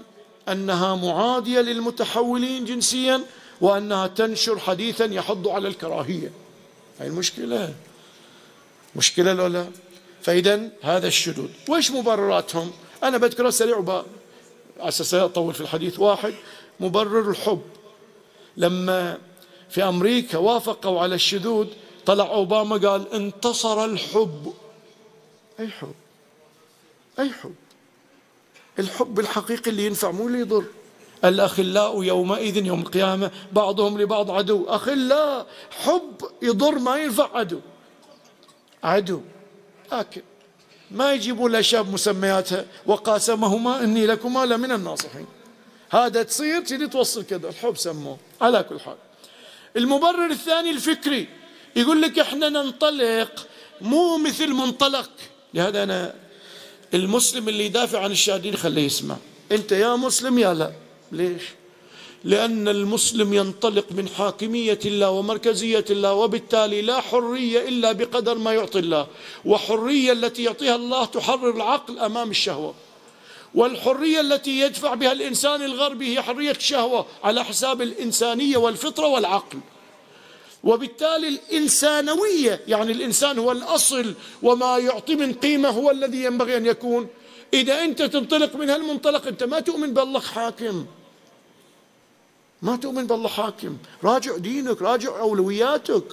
أنها 0.49 0.95
معادية 0.95 1.61
للمتحولين 1.61 2.65
جنسيا 2.65 3.21
وأنها 3.61 4.07
تنشر 4.07 4.59
حديثا 4.59 5.05
يحض 5.05 5.47
على 5.47 5.67
الكراهية. 5.67 6.31
هاي 6.99 7.07
المشكلة. 7.07 7.73
مشكلة 8.95 9.33
لو 9.33 9.47
لا؟ 9.47 9.67
فإذا 10.21 10.69
هذا 10.81 11.07
الشذوذ 11.07 11.49
وإيش 11.69 11.91
مبرراتهم؟ 11.91 12.71
أنا 13.03 13.17
بذكرها 13.17 13.51
سريع 13.51 13.77
وب... 13.77 14.05
أساس 14.79 15.13
أطول 15.13 15.53
في 15.53 15.61
الحديث 15.61 15.99
واحد. 15.99 16.33
مبرر 16.79 17.29
الحب. 17.29 17.61
لما 18.57 19.17
في 19.69 19.83
أمريكا 19.83 20.37
وافقوا 20.37 21.01
على 21.01 21.15
الشذوذ 21.15 21.67
طلع 22.05 22.25
أوباما 22.25 22.89
قال 22.89 23.13
انتصر 23.13 23.85
الحب. 23.85 24.53
أي 25.59 25.67
حب؟ 25.67 25.93
أي 27.19 27.29
حب؟ 27.29 27.55
الحب 28.79 29.19
الحقيقي 29.19 29.71
اللي 29.71 29.85
ينفع 29.85 30.11
مو 30.11 30.27
اللي 30.27 30.39
يضر. 30.39 30.63
الأخلاء 31.25 32.03
يومئذ 32.03 32.65
يوم 32.65 32.81
القيامة 32.81 33.31
بعضهم 33.51 34.01
لبعض 34.01 34.31
عدو. 34.31 34.65
أخلاء 34.67 35.47
حب 35.71 36.15
يضر 36.41 36.79
ما 36.79 36.97
ينفع 36.97 37.37
عدو. 37.37 37.59
عدو. 38.83 39.21
لكن 39.91 40.21
ما 40.91 41.13
يجيبوا 41.13 41.49
الأشياء 41.49 41.83
بمسمياتها 41.83 42.65
وقاسمهما 42.85 43.83
إني 43.83 44.05
لكما 44.05 44.45
لمن 44.45 44.71
الناصحين. 44.71 45.25
هذا 45.91 46.23
تصير 46.23 46.61
تجي 46.61 46.87
توصل 46.87 47.23
كذا 47.23 47.49
الحب 47.49 47.77
سموه. 47.77 48.17
على 48.41 48.63
كل 48.63 48.79
حال. 48.79 48.95
المبرر 49.77 50.31
الثاني 50.31 50.69
الفكري. 50.69 51.27
يقول 51.75 52.01
لك 52.01 52.19
إحنا 52.19 52.49
ننطلق 52.49 53.47
مو 53.81 54.17
مثل 54.17 54.47
منطلق. 54.47 55.09
لهذا 55.53 55.83
أنا 55.83 56.15
المسلم 56.93 57.49
اللي 57.49 57.65
يدافع 57.65 58.03
عن 58.03 58.11
الشاهدين 58.11 58.55
خليه 58.55 58.85
يسمع. 58.85 59.17
أنت 59.51 59.71
يا 59.71 59.95
مسلم 59.95 60.39
يا 60.39 60.53
لا. 60.53 60.71
ليش؟ 61.11 61.43
لأن 62.25 62.67
المسلم 62.67 63.33
ينطلق 63.33 63.85
من 63.91 64.07
حاكمية 64.07 64.79
الله 64.85 65.09
ومركزية 65.09 65.85
الله 65.89 66.13
وبالتالي 66.13 66.81
لا 66.81 67.01
حرية 67.01 67.67
إلا 67.67 67.91
بقدر 67.91 68.37
ما 68.37 68.53
يعطي 68.53 68.79
الله. 68.79 69.07
وحرية 69.45 70.11
التي 70.11 70.43
يعطيها 70.43 70.75
الله 70.75 71.05
تحرر 71.05 71.55
العقل 71.55 71.99
أمام 71.99 72.29
الشهوة. 72.29 72.73
والحرية 73.55 74.19
التي 74.19 74.59
يدفع 74.59 74.93
بها 74.93 75.11
الإنسان 75.11 75.61
الغربي 75.61 76.13
هي 76.13 76.21
حرية 76.21 76.51
الشهوة 76.51 77.05
على 77.23 77.43
حساب 77.45 77.81
الإنسانية 77.81 78.57
والفطرة 78.57 79.07
والعقل. 79.07 79.59
وبالتالي 80.63 81.27
الإنسانوية 81.27 82.61
يعني 82.67 82.91
الإنسان 82.91 83.39
هو 83.39 83.51
الأصل 83.51 84.13
وما 84.43 84.77
يعطي 84.77 85.15
من 85.15 85.33
قيمة 85.33 85.69
هو 85.69 85.91
الذي 85.91 86.23
ينبغي 86.23 86.57
أن 86.57 86.65
يكون. 86.65 87.07
إذا 87.53 87.83
أنت 87.83 88.01
تنطلق 88.01 88.55
من 88.55 88.69
هالمنطلق 88.69 89.27
أنت 89.27 89.43
ما 89.43 89.59
تؤمن 89.59 89.93
بالله 89.93 90.19
حاكم. 90.19 90.85
ما 92.63 92.75
تؤمن 92.75 93.07
بالله 93.07 93.27
حاكم. 93.27 93.77
راجع 94.03 94.37
دينك 94.37 94.81
راجع 94.81 95.19
أولوياتك. 95.19 96.03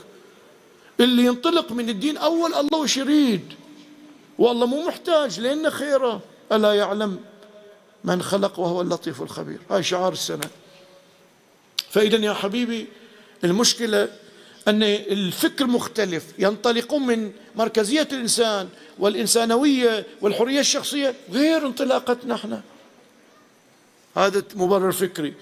اللي 1.01 1.25
ينطلق 1.25 1.73
من 1.73 1.89
الدين 1.89 2.17
أول 2.17 2.55
الله 2.55 2.79
وش 2.79 2.97
يريد؟ 2.97 3.53
والله 4.39 4.67
مو 4.67 4.89
محتاج 4.89 5.41
لأن 5.41 5.71
خيرة. 5.71 6.21
ألا 6.53 6.75
يعلم 6.75 7.19
من 8.05 8.23
خلق 8.23 8.59
وهو 8.59 8.81
اللطيف 8.81 9.23
الخبير. 9.23 9.59
هاي 9.71 9.83
شعار 9.83 10.13
السنة. 10.13 10.51
فإذا 11.91 12.17
يا 12.17 12.33
حبيبي 12.33 12.87
المشكلة 13.45 14.09
أن 14.69 14.83
الفكر 14.83 15.67
مختلف. 15.67 16.25
ينطلقون 16.39 17.07
من 17.07 17.33
مركزية 17.57 18.09
الإنسان 18.13 18.69
والإنسانوية 18.99 20.07
والحرية 20.21 20.61
الشخصية 20.61 21.15
غير 21.33 21.67
انطلاقتنا 21.67 22.35
إحنا. 22.35 22.63
هذا 24.17 24.43
مبرر 24.55 24.93
فكري. 24.93 25.35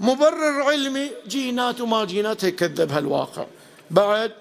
مبرر 0.00 0.62
علمي 0.62 1.10
جينات 1.28 1.80
وما 1.80 2.04
جينات 2.04 2.44
هي 2.44 2.50
كذب 2.50 2.98
الواقع 2.98 3.46
بعد 3.90 4.32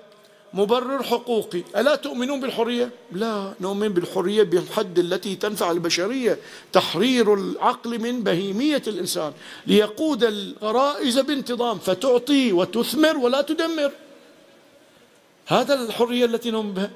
مبرر 0.54 1.04
حقوقي. 1.04 1.64
ألا 1.76 1.96
تؤمنون 1.96 2.40
بالحرية؟ 2.40 2.90
لا 3.12 3.54
نؤمن 3.62 3.90
بالحرية 3.90 4.44
بالحد 4.44 5.00
التي 5.00 5.36
تنفع 5.36 5.72
البشرية. 5.72 6.38
تحرير 6.74 7.34
العقل 7.34 8.00
من 8.00 8.24
بهيمية 8.24 8.82
الإنسان. 8.88 9.34
ليقود 9.68 10.24
الغرائز 10.24 11.20
بانتظام. 11.20 11.80
فتعطي 11.80 12.52
وتثمر 12.52 13.18
ولا 13.18 13.42
تدمر. 13.42 13.92
هذا 15.48 15.74
الحرية 15.74 16.26
التي 16.26 16.52
نؤمن 16.52 16.74
بها. 16.74 16.92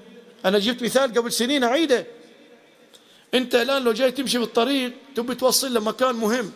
أنا 0.45 0.59
جبت 0.59 0.83
مثال 0.83 1.13
قبل 1.13 1.31
سنين 1.31 1.63
أعيده. 1.63 2.05
أنت 3.33 3.55
الآن 3.55 3.83
لو 3.83 3.91
جاي 3.91 4.11
تمشي 4.11 4.37
بالطريق 4.37 4.93
تبي 5.15 5.35
توصل 5.35 5.73
لمكان 5.73 6.15
مهم. 6.15 6.51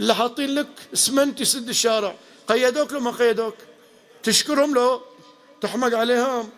اللي 0.00 0.14
حاطين 0.14 0.54
لك 0.54 0.68
اسمنت 0.94 1.40
يسد 1.40 1.68
الشارع. 1.68 2.14
قيدوك 2.48 2.92
لو 2.92 3.00
ما 3.00 3.10
قيدوك. 3.10 3.54
تشكرهم 4.22 4.74
لو 4.74 5.00
تحمق 5.60 5.98
عليهم. 5.98 6.50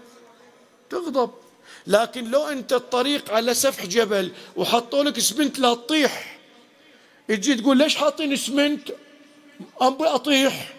تغضب. 0.90 1.30
لكن 1.86 2.30
لو 2.30 2.48
انت 2.48 2.72
الطريق 2.72 3.32
على 3.32 3.54
سفح 3.54 3.86
جبل 3.86 4.32
وحطوا 4.56 5.04
لك 5.04 5.18
اسمنت 5.18 5.58
لا 5.58 5.74
تطيح 5.74 6.38
تجي 7.28 7.54
تقول 7.54 7.78
ليش 7.78 7.96
حاطين 7.96 8.32
اسمنت 8.32 8.88
ابي 9.80 10.04
أطيح. 10.04 10.74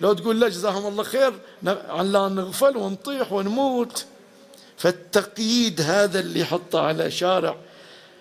لو 0.00 0.12
تقول 0.12 0.40
لا 0.40 0.48
جزاهم 0.48 0.86
الله 0.86 1.02
خير 1.02 1.32
عن 1.66 2.12
لا 2.12 2.28
نغفل 2.28 2.76
ونطيح 2.76 3.32
ونموت. 3.32 4.04
فالتقييد 4.76 5.80
هذا 5.80 6.20
اللي 6.20 6.44
حطه 6.44 6.80
على 6.80 7.10
شارع. 7.10 7.56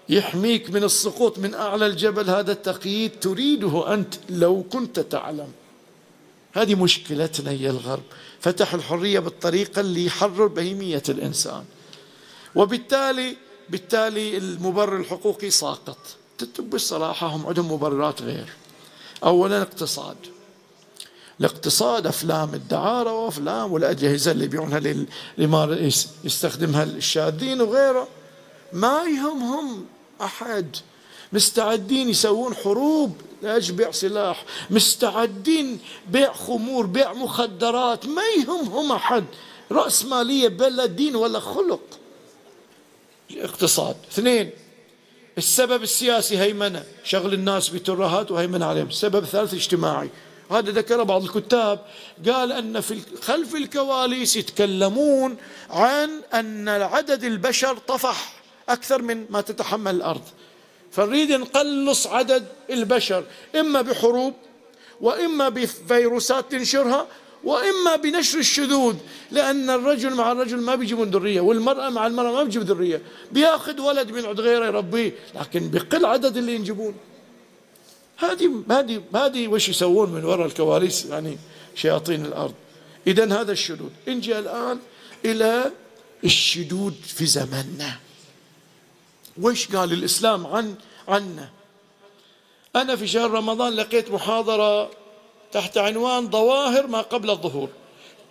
يحميك 0.10 0.70
من 0.70 0.84
السقوط 0.84 1.40
من 1.40 1.54
أعلى 1.54 1.86
الجبل. 1.86 2.30
هذا 2.30 2.52
التقييد 2.52 3.20
تريده 3.20 3.94
أنت 3.94 4.16
لو 4.30 4.64
كنت 4.64 5.00
تعلم. 5.00 5.52
هذه 6.54 6.76
مشكلتنا 6.76 7.52
هي 7.52 7.70
الغرب. 7.70 8.04
فتح 8.40 8.74
الحرية 8.74 9.20
بالطريقة 9.20 9.80
اللي 9.80 10.06
يحرر 10.06 10.48
بهيمية 10.48 11.04
الإنسان. 11.10 11.64
وبالتالي 12.56 13.38
بالتالي 13.70 14.38
المبرر 14.38 14.98
الحقوقي 14.98 15.50
ساقط. 15.50 15.98
بالصراحة 16.60 17.28
هم 17.28 17.48
عندهم 17.48 17.72
مبررات 17.72 18.22
غير. 18.22 18.50
أولا 19.24 19.62
اقتصاد 19.62 20.18
الاقتصاد 21.40 22.08
أفلام 22.08 22.54
الدعارة 22.54 23.14
وأفلام 23.14 23.72
والأجهزة 23.72 24.32
اللي 24.32 24.46
يبيعونها 24.46 25.06
لما 25.38 25.92
يستخدمها 26.24 26.84
الشاذين 26.84 27.62
وغيره. 27.62 28.08
ما 28.74 29.04
يهمهم 29.04 29.86
أحد. 30.22 30.76
مستعدين 31.34 32.10
يسوون 32.10 32.56
حروب؟ 32.56 33.22
لاجل 33.42 33.74
بيع 33.74 33.92
سلاح؟ 33.92 34.46
مستعدين 34.70 35.80
بيع 36.08 36.34
خمور 36.34 36.86
بيع 36.86 37.14
مخدرات؟ 37.14 38.06
ما 38.06 38.22
يهمهم 38.38 38.92
أحد. 38.92 39.26
رأس 39.72 40.06
مالية 40.06 40.48
بلا 40.48 40.86
دين 40.86 41.16
ولا 41.16 41.40
خلق. 41.40 41.82
اقتصاد 43.32 43.96
اثنين 44.12 44.50
السبب 45.38 45.84
السياسي 45.84 46.38
هيمنة. 46.38 46.84
شغل 47.04 47.34
الناس 47.34 47.70
بترهات 47.70 48.32
وهيمنة 48.32 48.66
عليهم. 48.66 48.88
السبب 48.88 49.24
الثالث 49.24 49.54
اجتماعي. 49.54 50.10
هذا 50.52 50.72
ذكر 50.72 51.04
بعض 51.04 51.24
الكتاب. 51.24 51.86
قال 52.28 52.52
أن 52.52 52.82
في 52.82 53.02
خلف 53.22 53.56
الكواليس 53.56 54.36
يتكلمون 54.36 55.38
عن 55.70 56.10
أن 56.34 56.70
عدد 56.70 57.24
البشر 57.24 57.78
طفح. 57.78 58.39
أكثر 58.70 59.02
من 59.02 59.26
ما 59.30 59.42
تتحمل 59.42 59.96
الأرض. 59.96 60.22
فنريد 60.92 61.32
نقلص 61.32 62.08
عدد 62.08 62.46
البشر 62.70 63.24
إما 63.60 63.82
بحروب 63.82 64.34
وإما 65.02 65.50
بفيروسات 65.50 66.52
تنشرها 66.52 67.08
وإما 67.44 67.96
بنشر 67.96 68.40
الشذوذ 68.40 68.96
لأن 69.32 69.70
الرجل 69.70 70.14
مع 70.14 70.32
الرجل 70.32 70.58
ما 70.58 70.76
بيجيبون 70.76 71.10
ذرية 71.10 71.42
والمرأة 71.42 71.90
مع 71.90 72.08
المرأة 72.08 72.32
ما 72.32 72.44
بيجيب 72.44 72.62
ذرية. 72.62 73.02
بياخذ 73.32 73.82
ولد 73.82 74.12
من 74.12 74.26
عند 74.26 74.40
غيره 74.40 74.66
يربيه 74.66 75.16
لكن 75.36 75.70
بقل 75.70 76.06
عدد 76.06 76.38
اللي 76.38 76.56
ينجبون 76.56 76.96
هذه 78.18 78.64
هذه 78.72 79.02
هذه 79.16 79.48
وش 79.48 79.70
يسوون 79.70 80.10
من 80.10 80.26
وراء 80.26 80.46
الكواليس؟ 80.46 81.06
يعني 81.06 81.38
شياطين 81.76 82.26
الأرض. 82.26 82.54
اذا 83.08 83.42
هذا 83.42 83.52
الشذوذ. 83.52 83.90
نجي 84.08 84.40
الآن 84.40 84.80
إلى 85.26 85.72
الشذوذ 86.24 86.94
في 86.94 87.26
زمننا 87.26 88.09
وش 89.42 89.76
قال 89.76 89.94
الإسلام 89.94 90.48
عن 90.48 90.76
عنا 91.08 91.50
أنا 92.76 92.96
في 92.96 93.08
شهر 93.08 93.32
رمضان 93.32 93.74
لقيت 93.74 94.12
محاضرة 94.12 94.92
تحت 95.52 95.78
عنوان 95.78 96.30
ظواهر 96.30 96.88
ما 96.88 97.02
قبل 97.02 97.30
الظهور. 97.30 97.70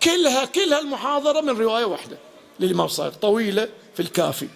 كلها 0.03 0.45
كلها 0.45 0.79
المحاضرة 0.79 1.41
من 1.41 1.49
رواية 1.49 1.85
واحدة 1.85 2.17
للإمام 2.59 2.87
صادق 2.87 3.15
طويلة 3.15 3.69
في 3.93 3.99
الكافي. 3.99 4.47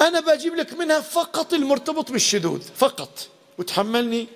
أنا 0.00 0.20
بجيب 0.20 0.54
لك 0.54 0.72
منها 0.72 1.00
فقط 1.00 1.54
المرتبط 1.54 2.12
بالشذوذ 2.12 2.62
فقط. 2.76 3.28
وتحملني 3.58 4.26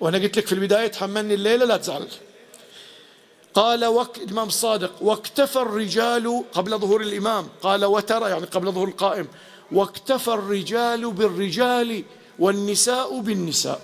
وأنا 0.00 0.18
قلت 0.18 0.36
لك 0.36 0.46
في 0.46 0.52
البداية 0.52 0.86
تحملني 0.86 1.34
الليلة 1.34 1.64
لا 1.64 1.76
تزعل. 1.76 2.08
قال 3.54 3.84
وك 3.84 4.18
الإمام 4.18 4.48
الصادق 4.48 4.92
واكتفى 5.00 5.56
الرجال 5.56 6.44
قبل 6.52 6.78
ظهور 6.78 7.00
الإمام. 7.00 7.48
قال 7.62 7.84
وترى 7.84 8.30
يعني 8.30 8.46
قبل 8.46 8.72
ظهور 8.72 8.88
القائم. 8.88 9.28
واكتفى 9.72 10.28
الرجال 10.28 11.10
بالرجال 11.10 12.04
والنساء 12.38 13.20
بالنساء. 13.20 13.80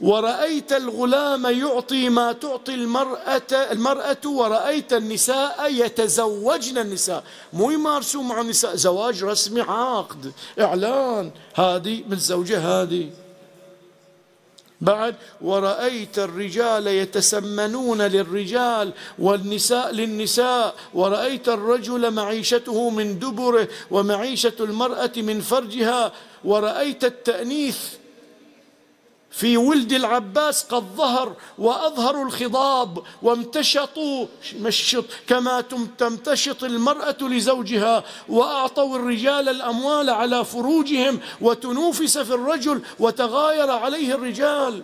ورأيت 0.00 0.72
الغلام 0.72 1.46
يعطي 1.46 2.08
ما 2.08 2.32
تعطي 2.32 2.74
المرأة 2.74 3.42
المرأة 3.52 4.26
ورأيت 4.26 4.92
النساء 4.92 5.72
يتزوجن 5.72 6.78
النساء. 6.78 7.24
مو 7.52 7.70
يمارسون 7.70 8.28
مع 8.28 8.40
النساء 8.40 8.76
زواج 8.76 9.24
رسمي 9.24 9.60
عقد 9.60 10.32
إعلان. 10.60 11.30
هذه 11.54 12.02
من 12.08 12.16
زوجة 12.16 12.58
هذه. 12.58 13.10
بعد 14.84 15.14
ورأيت 15.40 16.18
الرجال 16.18 16.86
يتسمنون 16.86 18.02
للرجال 18.02 18.92
والنساء 19.18 19.92
للنساء 19.92 20.74
ورأيت 20.94 21.48
الرجل 21.48 22.10
معيشته 22.10 22.90
من 22.90 23.18
دبره 23.18 23.68
ومعيشة 23.90 24.58
المرأة 24.60 25.12
من 25.16 25.40
فرجها 25.40 26.12
ورأيت 26.44 27.04
التأنيث 27.04 27.78
في 29.36 29.56
ولد 29.56 29.92
العباس 29.92 30.64
قد 30.64 30.84
ظهر 30.96 31.36
وأظهروا 31.58 32.24
الخضاب 32.24 33.02
وامتشطوا 33.22 34.26
مشط 34.60 35.04
كما 35.26 35.60
تمتشط 35.98 36.64
المرأة 36.64 37.16
لزوجها 37.20 38.04
وأعطوا 38.28 38.96
الرجال 38.96 39.48
الأموال 39.48 40.10
على 40.10 40.44
فروجهم 40.44 41.20
وتنوفس 41.40 42.18
في 42.18 42.34
الرجل 42.34 42.82
وتغاير 42.98 43.70
عليه 43.70 44.14
الرجال. 44.14 44.82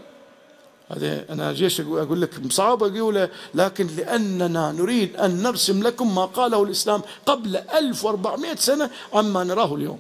هذا 0.91 1.25
أنا 1.31 1.53
جيش 1.53 1.81
أقول 1.81 2.21
لك 2.21 2.31
صعب 2.51 2.83
أقوله 2.83 3.29
لكن 3.55 3.87
لأننا 3.97 4.73
نريد 4.73 5.17
أن 5.17 5.43
نرسم 5.43 5.83
لكم 5.83 6.15
ما 6.15 6.25
قاله 6.25 6.63
الإسلام 6.63 7.03
قبل 7.27 7.57
1400 7.57 8.55
سنة 8.55 8.91
عما 9.13 9.45
نراه 9.45 9.75
اليوم. 9.75 9.99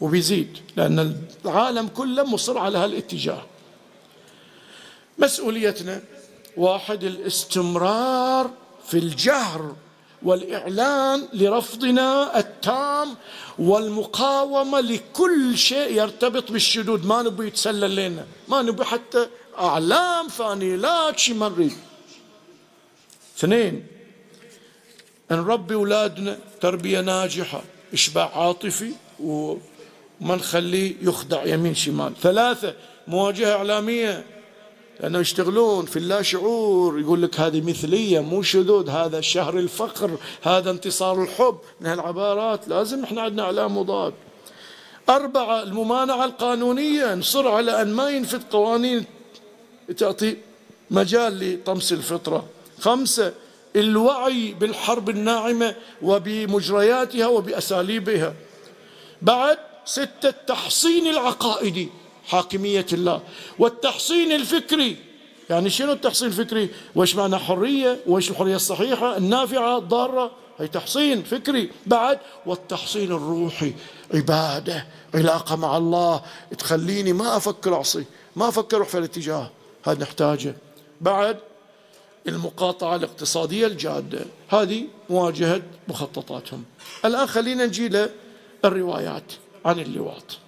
وبيزيد 0.00 0.58
لأن 0.76 1.16
العالم 1.44 1.88
كله 1.88 2.24
مصر 2.24 2.58
على 2.58 2.78
هالاتجاه. 2.78 3.42
مسؤوليتنا 5.18 6.02
واحد 6.56 7.04
الاستمرار 7.04 8.50
في 8.86 8.98
الجهر 8.98 9.76
والإعلان 10.22 11.28
لرفضنا 11.32 12.38
التام 12.38 13.14
والمقاومة 13.58 14.80
لكل 14.80 15.58
شيء 15.58 15.92
يرتبط 15.92 16.52
بالشذوذ 16.52 17.06
ما 17.06 17.22
نبي 17.22 17.46
يتسلل 17.46 17.96
لنا 17.96 18.26
ما 18.48 18.62
نبي 18.62 18.84
حتى 18.84 19.26
أعلام 19.58 20.28
فانيلات 20.28 21.18
شي 21.18 21.34
ما 21.34 21.48
نريد. 21.48 21.76
اثنين 23.38 23.86
نربي 25.30 25.74
أولادنا 25.74 26.38
تربية 26.60 27.00
ناجحة 27.00 27.62
إشباع 27.92 28.38
عاطفي 28.38 28.92
وما 29.20 30.36
نخليه 30.36 30.94
يخدع 31.02 31.44
يمين 31.44 31.74
شمال. 31.74 32.12
ثلاثة 32.22 32.74
مواجهة 33.08 33.52
إعلامية. 33.54 34.37
لأنه 35.00 35.18
يشتغلون 35.18 35.86
في 35.86 35.96
اللا 35.96 36.22
شعور 36.22 37.00
يقول 37.00 37.22
لك 37.22 37.40
هذه 37.40 37.60
مثلية 37.60 38.20
مو 38.20 38.42
شذوذ 38.42 38.90
هذا 38.90 39.20
شهر 39.20 39.58
الفقر 39.58 40.18
هذا 40.42 40.70
انتصار 40.70 41.22
الحب. 41.22 41.58
من 41.80 41.86
هالعبارات 41.86 42.68
لازم 42.68 43.04
إحنا 43.04 43.22
عندنا 43.22 43.42
إعلام 43.42 43.78
مضاد. 43.78 44.14
أربعة 45.08 45.62
الممانعة 45.62 46.24
القانونية 46.24 47.14
نصر 47.14 47.48
على 47.48 47.82
أن 47.82 47.92
ما 47.92 48.10
ينفذ 48.10 48.42
قوانين 48.50 49.04
تعطي 49.96 50.36
مجال 50.90 51.54
لطمس 51.54 51.92
الفطرة. 51.92 52.46
خمسة 52.80 53.32
الوعي 53.76 54.54
بالحرب 54.54 55.10
الناعمة 55.10 55.74
وبمجرياتها 56.02 57.26
وبأساليبها. 57.26 58.34
بعد 59.22 59.58
ستة 59.84 60.28
التحصين 60.28 61.06
العقائدي 61.06 61.88
حاكمية 62.28 62.86
الله. 62.92 63.20
والتحصين 63.58 64.32
الفكري 64.32 64.96
يعني 65.50 65.70
شنو 65.70 65.92
التحصين 65.92 66.28
الفكري؟ 66.28 66.68
وإيش 66.94 67.16
معنى 67.16 67.38
حرية؟ 67.38 67.98
وإيش 68.06 68.30
الحرية 68.30 68.56
الصحيحة؟ 68.56 69.16
النافعة؟ 69.16 69.78
الضارة؟ 69.78 70.30
هي 70.58 70.68
تحصين 70.68 71.22
فكري 71.22 71.70
بعد. 71.86 72.18
والتحصين 72.46 73.12
الروحي 73.12 73.74
عبادة 74.14 74.86
علاقة 75.14 75.56
مع 75.56 75.76
الله. 75.76 76.22
تخليني 76.58 77.12
ما 77.12 77.36
أفكر 77.36 77.74
أعصي 77.74 78.04
ما 78.36 78.48
أفكر 78.48 78.76
أروح 78.76 78.88
في 78.88 78.98
الاتجاه. 78.98 79.50
هذا 79.84 80.02
نحتاجه. 80.02 80.54
بعد 81.00 81.38
المقاطعة 82.28 82.96
الاقتصادية 82.96 83.66
الجادة. 83.66 84.24
هذه 84.48 84.84
مواجهة 85.10 85.62
مخططاتهم. 85.88 86.64
الآن 87.04 87.26
خلينا 87.26 87.66
نجي 87.66 88.08
للروايات 88.64 89.32
عن 89.64 89.78
اللواط. 89.78 90.38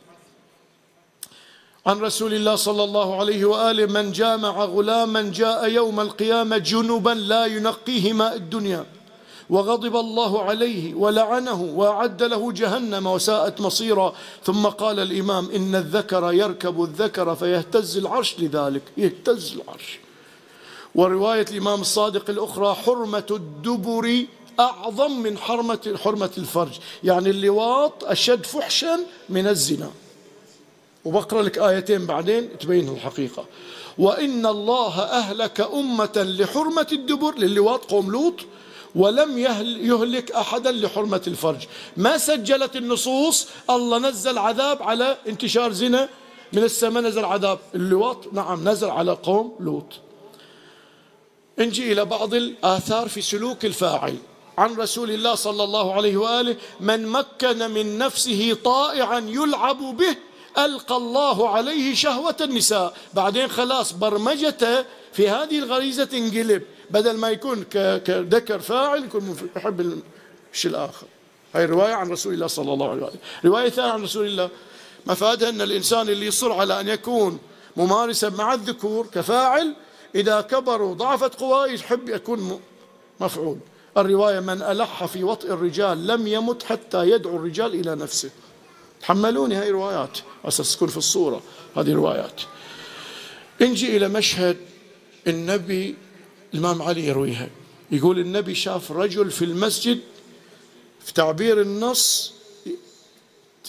عن 1.86 1.98
رسول 1.98 2.34
الله 2.34 2.56
صلى 2.56 2.84
الله 2.84 3.20
عليه 3.20 3.44
وآله 3.44 3.86
من 3.86 4.12
جامع 4.12 4.64
غلاما 4.64 5.22
جاء 5.34 5.68
يوم 5.68 6.00
القيامة 6.00 6.58
جنبا 6.58 7.10
لا 7.10 7.46
ينقيه 7.46 8.12
ماء 8.12 8.36
الدنيا 8.36 8.86
وغضب 9.50 9.96
الله 9.96 10.42
عليه 10.42 10.94
ولعنه 10.94 11.62
وأعد 11.62 12.22
له 12.22 12.52
جهنم 12.52 13.06
وساءت 13.06 13.60
مصيرا. 13.60 14.14
ثم 14.44 14.66
قال 14.66 15.00
الإمام 15.00 15.50
إن 15.50 15.74
الذكر 15.74 16.32
يركب 16.32 16.82
الذكر 16.82 17.36
فيهتز 17.36 17.96
العرش 17.96 18.36
لذلك. 18.38 18.82
يهتز 18.96 19.54
العرش. 19.54 19.98
ورواية 20.94 21.46
الإمام 21.50 21.80
الصادق 21.80 22.30
الأخرى 22.30 22.74
حرمة 22.74 23.26
الدبر 23.30 24.24
أعظم 24.60 25.20
من 25.22 25.38
حرمه 25.38 25.98
حرمة 26.04 26.30
الفرج. 26.38 26.72
يعني 27.04 27.30
اللواط 27.30 28.04
أشد 28.04 28.46
فحشا 28.46 28.98
من 29.28 29.46
الزنا. 29.46 29.90
وبقرأ 31.04 31.42
لك 31.42 31.58
آيتين 31.58 32.06
بعدين 32.06 32.58
تبين 32.58 32.88
الحقيقة. 32.88 33.44
وإن 33.98 34.46
الله 34.46 35.00
أهلك 35.00 35.60
أمة 35.60 36.12
لحرمة 36.16 36.86
الدبر 36.92 37.38
للواط 37.38 37.84
قوم 37.84 38.10
لوط 38.12 38.34
ولم 38.94 39.38
يهلك 39.38 40.32
أحدا 40.32 40.72
لحرمة 40.72 41.22
الفرج. 41.26 41.66
ما 41.96 42.18
سجلت 42.18 42.76
النصوص 42.76 43.46
الله 43.70 43.98
نزل 43.98 44.38
عذاب 44.38 44.82
على 44.82 45.16
انتشار 45.28 45.72
زنا. 45.72 46.08
من 46.52 46.64
السماء 46.64 47.02
نزل 47.02 47.24
عذاب 47.24 47.58
اللواط. 47.74 48.32
نعم 48.32 48.68
نزل 48.68 48.90
على 48.90 49.12
قوم 49.12 49.56
لوط. 49.60 49.86
نجي 51.58 51.92
إلى 51.92 52.04
بعض 52.04 52.34
الآثار 52.34 53.08
في 53.08 53.22
سلوك 53.22 53.64
الفاعل. 53.64 54.16
عن 54.58 54.76
رسول 54.76 55.10
الله 55.10 55.34
صلى 55.34 55.64
الله 55.64 55.94
عليه 55.94 56.16
وآله 56.16 56.56
من 56.80 57.06
مكن 57.06 57.70
من 57.70 57.98
نفسه 57.98 58.56
طائعا 58.64 59.18
يلعب 59.18 59.96
به 59.96 60.16
ألقى 60.58 60.96
الله 60.96 61.48
عليه 61.48 61.94
شهوة 61.94 62.36
النساء. 62.40 62.94
بعدين 63.14 63.48
خلاص 63.48 63.92
برمجته 63.92 64.84
في 65.12 65.28
هذه 65.28 65.58
الغريزة 65.58 66.04
تنقلب. 66.04 66.62
بدل 66.90 67.16
ما 67.16 67.30
يكون 67.30 67.62
كذكر 68.04 68.58
فاعل 68.58 69.04
يكون 69.04 69.36
يحب 69.56 70.00
الشيء 70.52 70.70
الآخر. 70.70 71.06
هاي 71.54 71.64
رواية 71.64 71.94
عن 71.94 72.10
رسول 72.10 72.34
الله 72.34 72.46
صلى 72.46 72.72
الله 72.72 72.90
عليه 72.90 73.02
وسلم. 73.02 73.20
رواية 73.44 73.68
ثانية 73.68 73.90
عن 73.90 74.02
رسول 74.02 74.26
الله. 74.26 74.50
مفادها 75.06 75.48
أن 75.48 75.60
الإنسان 75.60 76.08
اللي 76.08 76.26
يصر 76.26 76.52
على 76.52 76.80
أن 76.80 76.88
يكون 76.88 77.38
ممارسا 77.76 78.28
مع 78.28 78.54
الذكور 78.54 79.06
كفاعل 79.06 79.74
إذا 80.14 80.40
كبر 80.40 80.82
وضعفت 80.82 81.34
قواه 81.34 81.66
يحب 81.66 82.08
يكون 82.08 82.60
مفعول. 83.20 83.58
الرواية 83.96 84.40
من 84.40 84.62
ألح 84.62 85.04
في 85.04 85.24
وطئ 85.24 85.52
الرجال 85.52 86.06
لم 86.06 86.26
يمت 86.26 86.62
حتى 86.62 87.10
يدعو 87.10 87.36
الرجال 87.36 87.74
إلى 87.74 87.94
نفسه. 87.94 88.30
حملوني 89.02 89.54
هاي 89.54 89.70
روايات 89.70 90.18
أساس 90.44 90.76
تكون 90.76 90.88
في 90.88 90.96
الصورة 90.96 91.42
هذه 91.76 91.92
روايات 91.92 92.40
نجي 93.60 93.96
إلى 93.96 94.08
مشهد 94.08 94.56
النبي 95.26 95.94
الإمام 96.54 96.82
علي 96.82 97.06
يرويها. 97.06 97.48
يقول 97.90 98.18
النبي 98.18 98.54
شاف 98.54 98.92
رجل 98.92 99.30
في 99.30 99.44
المسجد 99.44 100.00
في 101.04 101.12
تعبير 101.12 101.60
النص 101.60 102.32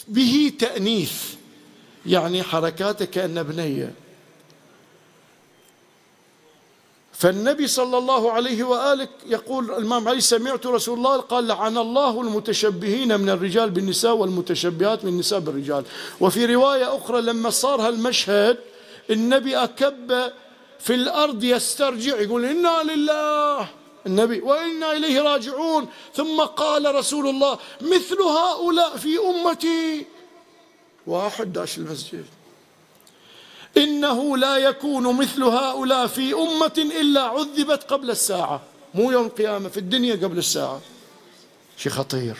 به 0.07 0.53
تأنيث 0.59 1.23
يعني 2.05 2.43
حركاته 2.43 3.05
كأن 3.05 3.43
بنية 3.43 3.93
فالنبي 7.21 7.67
صلى 7.67 7.97
الله 7.97 8.31
عليه 8.31 8.63
وآله 8.63 9.07
يقول 9.25 9.71
الإمام 9.71 10.07
علي 10.07 10.21
سمعت 10.21 10.65
رسول 10.65 10.97
الله 10.97 11.17
قال 11.17 11.47
لعن 11.47 11.77
الله 11.77 12.21
المتشبهين 12.21 13.19
من 13.19 13.29
الرجال 13.29 13.69
بالنساء 13.69 14.15
والمتشبهات 14.15 15.05
من 15.05 15.09
النساء 15.09 15.39
بالرجال. 15.39 15.83
وفي 16.19 16.45
رواية 16.45 16.97
أخرى 16.97 17.21
لما 17.21 17.49
صار 17.49 17.81
هالمشهد 17.81 18.57
النبي 19.09 19.55
أكب 19.55 20.31
في 20.79 20.93
الأرض 20.93 21.43
يسترجع 21.43 22.21
يقول 22.21 22.45
إنا 22.45 22.83
لله. 22.83 23.67
النبي 24.05 24.41
وإنا 24.41 24.91
إليه 24.93 25.21
راجعون. 25.21 25.87
ثم 26.13 26.41
قال 26.41 26.95
رسول 26.95 27.27
الله 27.27 27.57
مثل 27.81 28.21
هؤلاء 28.21 28.97
في 28.97 29.17
أمتي. 29.19 30.05
واحد 31.07 31.53
داش 31.53 31.77
المسجد. 31.77 32.25
إنه 33.77 34.37
لا 34.37 34.57
يكون 34.57 35.17
مثل 35.17 35.43
هؤلاء 35.43 36.07
في 36.07 36.33
أمة 36.33 36.91
إلا 37.01 37.21
عذبت 37.21 37.83
قبل 37.83 38.09
الساعة. 38.09 38.61
مو 38.93 39.11
يوم 39.11 39.25
القيامة 39.25 39.69
في 39.69 39.77
الدنيا 39.77 40.15
قبل 40.15 40.37
الساعة. 40.37 40.81
شيء 41.77 41.91
خطير. 41.91 42.37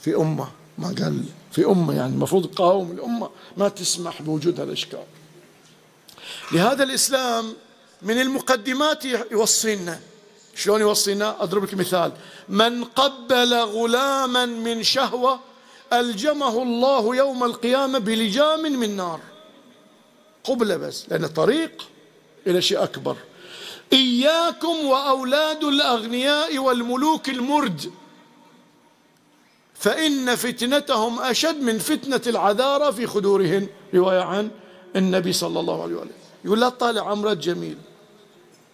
في 0.00 0.16
أمة 0.16 0.48
ما 0.78 0.88
قال 0.88 1.24
في 1.52 1.66
أمة 1.66 1.94
يعني 1.96 2.14
المفروض 2.14 2.46
قاوم 2.46 2.90
الأمة 2.90 3.30
ما 3.56 3.68
تسمح 3.68 4.22
بوجود 4.22 4.60
هالأشكال. 4.60 5.04
لهذا 6.52 6.84
الإسلام 6.84 7.52
من 8.02 8.20
المقدمات 8.20 9.04
يوصينا. 9.30 10.00
شلون 10.56 10.80
يوصينا؟ 10.80 11.42
أضرب 11.42 11.64
لك 11.64 11.74
مثال. 11.74 12.12
من 12.48 12.84
قبل 12.84 13.54
غلاما 13.54 14.46
من 14.46 14.82
شهوة 14.82 15.40
ألجمه 15.92 16.62
الله 16.62 17.16
يوم 17.16 17.44
القيامة 17.44 17.98
بلجام 17.98 18.62
من 18.62 18.96
نار. 18.96 19.20
قبلة 20.46 20.76
بس 20.76 21.06
لأن 21.08 21.26
طريق 21.26 21.88
إلى 22.46 22.62
شيء 22.62 22.82
أكبر. 22.82 23.16
إياكم 23.92 24.86
وأولاد 24.86 25.64
الأغنياء 25.64 26.58
والملوك 26.58 27.28
المرد. 27.28 27.90
فإن 29.74 30.34
فتنتهم 30.34 31.20
أشد 31.20 31.62
من 31.62 31.78
فتنة 31.78 32.20
العذارى 32.26 32.92
في 32.92 33.06
خدورهن. 33.06 33.68
رواية 33.94 34.20
عن 34.20 34.50
النبي 34.96 35.32
صلى 35.32 35.60
الله 35.60 35.82
عليه 35.82 35.94
وسلم 35.94 36.10
يقول 36.44 36.60
لا 36.60 36.68
تطالع 36.68 37.10
عمرات 37.10 37.36
جميل 37.36 37.78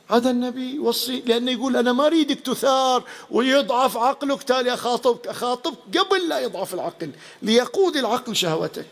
هذا 0.08 0.30
النبي 0.30 0.78
وصي 0.78 1.20
لأنه 1.26 1.50
يقول 1.50 1.76
أنا 1.76 1.92
ما 1.92 2.06
أريدك 2.06 2.40
تثار 2.40 3.04
ويضعف 3.30 3.96
عقلك 3.96 4.42
تالي 4.42 4.74
أخاطبك 4.74 5.26
أخاطبك 5.26 5.98
قبل 5.98 6.28
لا 6.28 6.40
يضعف 6.40 6.74
العقل 6.74 7.10
ليقود 7.42 7.96
العقل 7.96 8.36
شهوتك. 8.36 8.86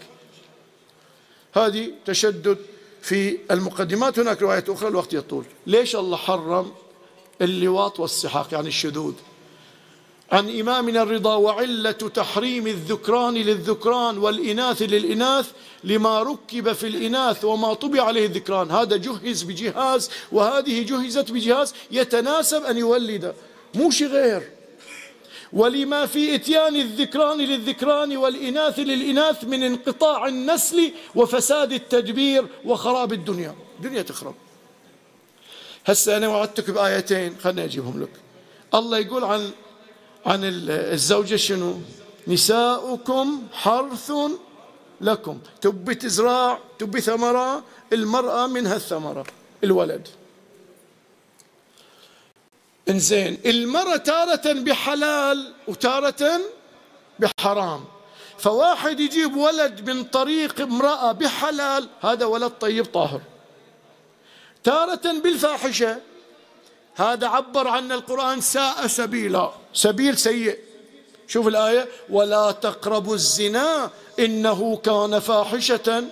هذه 1.52 1.90
تشدد 2.06 2.58
في 3.02 3.38
المقدمات. 3.50 4.18
هناك 4.18 4.42
رواية 4.42 4.64
أخرى 4.68 4.88
الوقت 4.88 5.12
يطول. 5.12 5.44
ليش 5.66 5.96
الله 5.96 6.16
حرم 6.16 6.72
اللواط 7.42 8.00
والسحاق 8.00 8.48
يعني 8.52 8.68
الشذوذ؟ 8.68 9.14
عن 10.32 10.60
إمامنا 10.60 11.02
الرضا 11.02 11.34
وعلة 11.34 11.90
تحريم 11.92 12.66
الذكران 12.66 13.34
للذكران 13.34 14.18
والإناث 14.18 14.82
للإناث 14.82 15.50
لما 15.84 16.22
ركب 16.22 16.72
في 16.72 16.86
الإناث 16.86 17.44
وما 17.44 17.74
طبع 17.74 18.02
عليه 18.02 18.26
الذكران. 18.26 18.70
هذا 18.70 18.96
جهز 18.96 19.42
بجهاز 19.42 20.10
وهذه 20.32 20.82
جهزت 20.82 21.30
بجهاز 21.30 21.74
يتناسب 21.90 22.64
أن 22.64 22.78
يولد. 22.78 23.34
مو 23.74 23.90
غير. 24.00 24.59
ولما 25.52 26.06
في 26.06 26.34
إتيان 26.34 26.76
الذكران 26.76 27.38
للذكران 27.38 28.16
والإناث 28.16 28.78
للإناث 28.78 29.44
من 29.44 29.62
انقطاع 29.62 30.26
النسل 30.26 30.92
وفساد 31.14 31.72
التدبير 31.72 32.46
وخراب 32.64 33.12
الدنيا. 33.12 33.54
الدنيا 33.78 34.02
تخرب. 34.02 34.34
هسه 35.86 36.16
أنا 36.16 36.28
وعدتك 36.28 36.70
بآيتين 36.70 37.36
خلنا 37.42 37.64
أجيبهم 37.64 38.02
لك. 38.02 38.10
الله 38.74 38.98
يقول 38.98 39.24
عن 39.24 39.50
عن 40.26 40.40
الزوجة 40.44 41.36
شنو؟ 41.36 41.74
نساؤكم 42.28 43.42
حرث 43.52 44.12
لكم. 45.00 45.38
تبي 45.60 45.94
تزرع 45.94 46.58
تبي 46.78 47.00
ثمرة 47.00 47.64
المرأة 47.92 48.46
منها 48.46 48.76
الثمرة 48.76 49.24
الولد. 49.64 50.08
إنزين. 52.90 53.38
المرأة 53.46 53.96
تارة 53.96 54.52
بحلال 54.52 55.52
وتارة 55.68 56.40
بحرام. 57.18 57.84
فواحد 58.38 59.00
يجيب 59.00 59.36
ولد 59.36 59.90
من 59.90 60.04
طريق 60.04 60.60
امرأة 60.60 61.12
بحلال 61.12 61.88
هذا 62.00 62.24
ولد 62.26 62.50
طيب 62.50 62.84
طاهر. 62.84 63.20
تارة 64.64 65.20
بالفاحشة 65.22 65.98
هذا 66.96 67.26
عبر 67.26 67.68
عن 67.68 67.92
القرآن 67.92 68.40
ساء 68.40 68.86
سبيلا. 68.86 69.52
سبيل 69.74 70.18
سيء. 70.18 70.58
شوف 71.28 71.48
الآية 71.48 71.88
ولا 72.10 72.50
تقربوا 72.50 73.14
الزنا 73.14 73.90
إنه 74.18 74.76
كان 74.76 75.18
فاحشة 75.18 76.04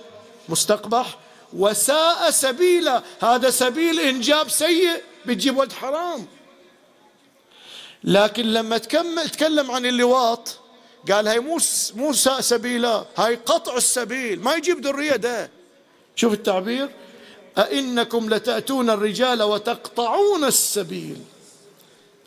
مستقبح. 0.49 1.17
وساء 1.53 2.29
سبيلا 2.29 3.03
هذا 3.21 3.49
سبيل 3.49 3.99
إنجاب 3.99 4.49
سيء 4.49 5.03
بتجيب 5.25 5.57
ولد 5.57 5.71
حرام. 5.71 6.27
لكن 8.03 8.53
لما 8.53 8.77
تكلم 9.27 9.71
عن 9.71 9.85
اللواط 9.85 10.57
قال 11.11 11.27
هاي 11.27 11.39
مو 11.39 11.57
مو 11.95 12.13
سبيلا 12.39 13.05
هاي 13.17 13.35
قطع 13.35 13.77
السبيل 13.77 14.39
ما 14.39 14.53
يجيب 14.53 14.85
ذرية 14.85 15.15
ده. 15.15 15.49
شوف 16.15 16.33
التعبير. 16.33 16.89
أئنكم 17.57 18.29
لتأتون 18.29 18.89
الرجال 18.89 19.43
وتقطعون 19.43 20.43
السبيل. 20.43 21.17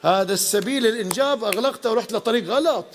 هذا 0.02 0.32
السبيل 0.32 0.86
الإنجاب 0.86 1.44
أغلقته 1.44 1.90
ورحت 1.90 2.12
لطريق 2.12 2.48
غلط. 2.48 2.86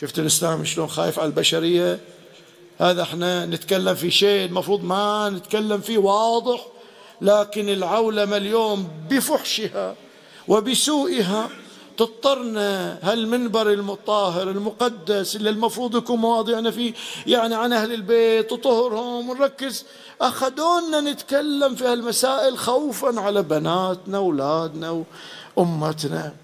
شفت 0.00 0.18
الإسلام 0.18 0.64
شلون 0.64 0.88
خايف 0.88 1.18
على 1.18 1.26
البشرية؟ 1.26 2.00
هذا 2.78 3.02
إحنا 3.02 3.46
نتكلم 3.46 3.94
في 3.94 4.10
شيء 4.10 4.46
المفروض 4.46 4.84
ما 4.84 5.30
نتكلم 5.30 5.80
فيه 5.80 5.98
واضح. 5.98 6.66
لكن 7.20 7.68
العولمة 7.68 8.36
اليوم 8.36 8.88
بفحشها 9.10 9.96
وبسوءها 10.48 11.50
تضطرنا 12.06 12.98
هالمنبر 13.02 13.70
المطهر 13.70 14.50
المقدس 14.50 15.36
اللي 15.36 15.50
المفروض 15.50 15.96
يكون 15.96 16.18
مواضيعنا 16.18 16.70
فيه 16.70 16.94
يعني 17.26 17.54
عن 17.54 17.72
أهل 17.72 17.92
البيت 17.92 18.52
وطهرهم 18.52 19.30
ونركز 19.30 19.84
أخذونا 20.20 21.00
نتكلم 21.00 21.74
في 21.74 21.84
هالمسائل 21.84 22.58
خوفا 22.58 23.20
على 23.20 23.42
بناتنا 23.42 24.18
أولادنا 24.18 25.04
وأمتنا. 25.56 26.34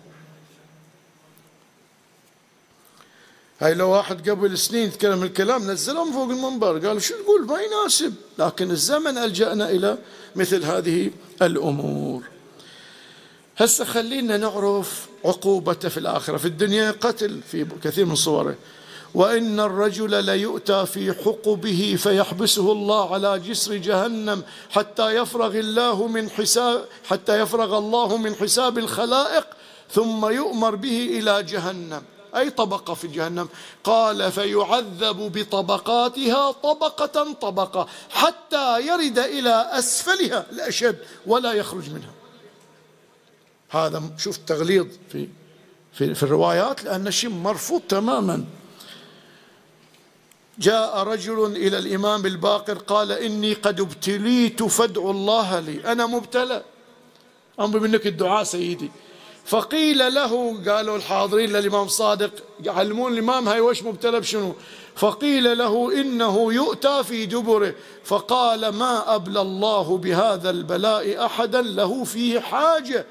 هاي 3.60 3.74
لو 3.74 3.90
واحد 3.90 4.30
قبل 4.30 4.58
سنين 4.58 4.88
يتكلم 4.88 5.22
الكلام 5.22 5.70
نزلهم 5.70 6.12
فوق 6.12 6.30
المنبر 6.30 6.78
قالوا 6.86 6.98
شو 6.98 7.14
تقول؟ 7.14 7.46
ما 7.46 7.60
يناسب. 7.60 8.14
لكن 8.38 8.70
الزمن 8.70 9.18
ألجأنا 9.18 9.70
إلى 9.70 9.98
مثل 10.36 10.64
هذه 10.64 11.10
الأمور. 11.42 12.37
هسه 13.58 13.84
خلينا 13.84 14.36
نعرف 14.36 15.06
عقوبته 15.24 15.88
في 15.88 15.98
الآخرة. 15.98 16.36
في 16.36 16.44
الدنيا 16.44 16.90
قتل 16.90 17.40
في 17.50 17.66
كثير 17.84 18.04
من 18.04 18.14
صوره. 18.14 18.54
وإن 19.14 19.60
الرجل 19.60 20.24
ليؤتى 20.24 20.86
في 20.86 21.12
حقبه 21.12 21.96
فيحبسه 21.98 22.72
الله 22.72 23.14
على 23.14 23.38
جسر 23.38 23.74
جهنم 23.74 24.42
حتى 24.70 25.10
يفرغ 25.10 25.58
الله 25.58 26.06
من 26.06 26.30
حساب 26.30 26.84
حتى 27.08 27.40
يفرغ 27.40 27.78
الله 27.78 28.16
من 28.16 28.34
حساب 28.34 28.78
الخلائق 28.78 29.46
ثم 29.90 30.26
يؤمر 30.26 30.74
به 30.74 31.18
إلى 31.18 31.42
جهنم. 31.42 32.02
أي 32.36 32.50
طبقة 32.50 32.94
في 32.94 33.08
جهنم؟ 33.08 33.48
قال 33.84 34.32
فيعذب 34.32 35.32
بطبقاتها 35.38 36.50
طبقة 36.50 37.32
طبقة 37.32 37.88
حتى 38.10 38.86
يرد 38.86 39.18
إلى 39.18 39.70
أسفلها 39.72 40.46
الأشد 40.52 40.96
ولا 41.26 41.52
يخرج 41.52 41.90
منها. 41.90 42.17
هذا 43.68 44.02
شوف 44.18 44.36
تغليظ 44.36 44.86
في 45.12 45.28
في, 45.92 46.14
في 46.14 46.22
الروايات 46.22 46.84
لأن 46.84 47.06
الشيء 47.06 47.30
مرفوض 47.30 47.80
تماما. 47.80 48.44
جاء 50.58 51.02
رجل 51.02 51.56
إلى 51.56 51.78
الإمام 51.78 52.26
الباقر 52.26 52.78
قال 52.78 53.12
إني 53.12 53.52
قد 53.54 53.80
ابتليت 53.80 54.62
فادعوا 54.62 55.12
الله 55.12 55.60
لي. 55.60 55.92
أنا 55.92 56.06
مبتلى. 56.06 56.62
أمر 57.60 57.80
منك 57.80 58.06
الدعاء 58.06 58.44
سيدي. 58.44 58.90
فقيل 59.44 60.14
له 60.14 60.62
قالوا 60.68 60.96
الحاضرين 60.96 61.52
للإمام 61.52 61.88
صادق 61.88 62.30
يعلمون 62.64 63.12
الإمام 63.12 63.48
هاي 63.48 63.60
وش 63.60 63.82
مبتلى 63.82 64.20
بشنو. 64.20 64.54
فقيل 64.96 65.58
له 65.58 66.00
إنه 66.00 66.52
يؤتى 66.52 67.04
في 67.04 67.26
دبره. 67.26 67.74
فقال 68.04 68.68
ما 68.68 69.14
أبلى 69.14 69.40
الله 69.40 69.98
بهذا 69.98 70.50
البلاء 70.50 71.26
أحدا 71.26 71.62
له 71.62 72.04
فيه 72.04 72.40
حاجة. 72.40 73.06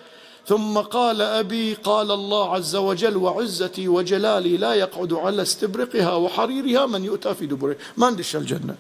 ثم 0.48 0.78
قال 0.78 1.22
أبي 1.22 1.74
قال 1.74 2.12
الله 2.12 2.54
عز 2.54 2.76
وجل 2.76 3.18
وعزتي 3.18 3.88
وجلالي 3.88 4.58
لا 4.58 4.74
يقعد 4.74 5.14
على 5.14 5.42
استبرقها 5.42 6.16
وحريرها 6.16 6.86
من 6.86 7.04
يؤتى 7.04 7.36
في 7.36 7.46
دبره. 7.46 7.78
ما 7.98 8.10
ندش 8.10 8.36
الجنة. 8.36 8.76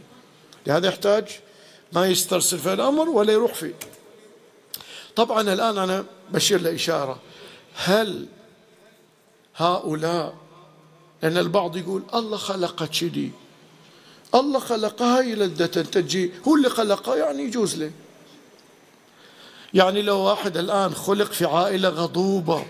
لهذا 0.67 0.87
يحتاج 0.87 1.27
ما 1.93 2.07
يسترسل 2.07 2.59
في 2.59 2.73
الأمر 2.73 3.09
ولا 3.09 3.33
يروح 3.33 3.53
فيه. 3.53 3.73
طبعا 5.15 5.41
الآن 5.41 5.77
أنا 5.77 6.05
بشير 6.31 6.61
لإشارة. 6.61 7.19
هل 7.75 8.25
هؤلاء 9.55 10.35
لأن 11.23 11.37
البعض 11.37 11.77
يقول 11.77 12.03
الله 12.13 12.37
خلق 12.37 12.83
كذي. 12.83 13.31
الله 14.35 14.59
خلقها 14.59 15.21
هي 15.21 15.35
لذة 15.35 15.65
تجي 15.65 16.31
هو 16.47 16.55
اللي 16.55 16.69
خلقها 16.69 17.15
يعني 17.15 17.43
يجوز 17.43 17.75
له. 17.75 17.91
يعني 19.77 20.01
لو 20.01 20.19
واحد 20.19 20.57
الآن 20.57 20.93
خلق 20.93 21.31
في 21.31 21.45
عائلة 21.45 21.89
غضوبة 21.89 22.65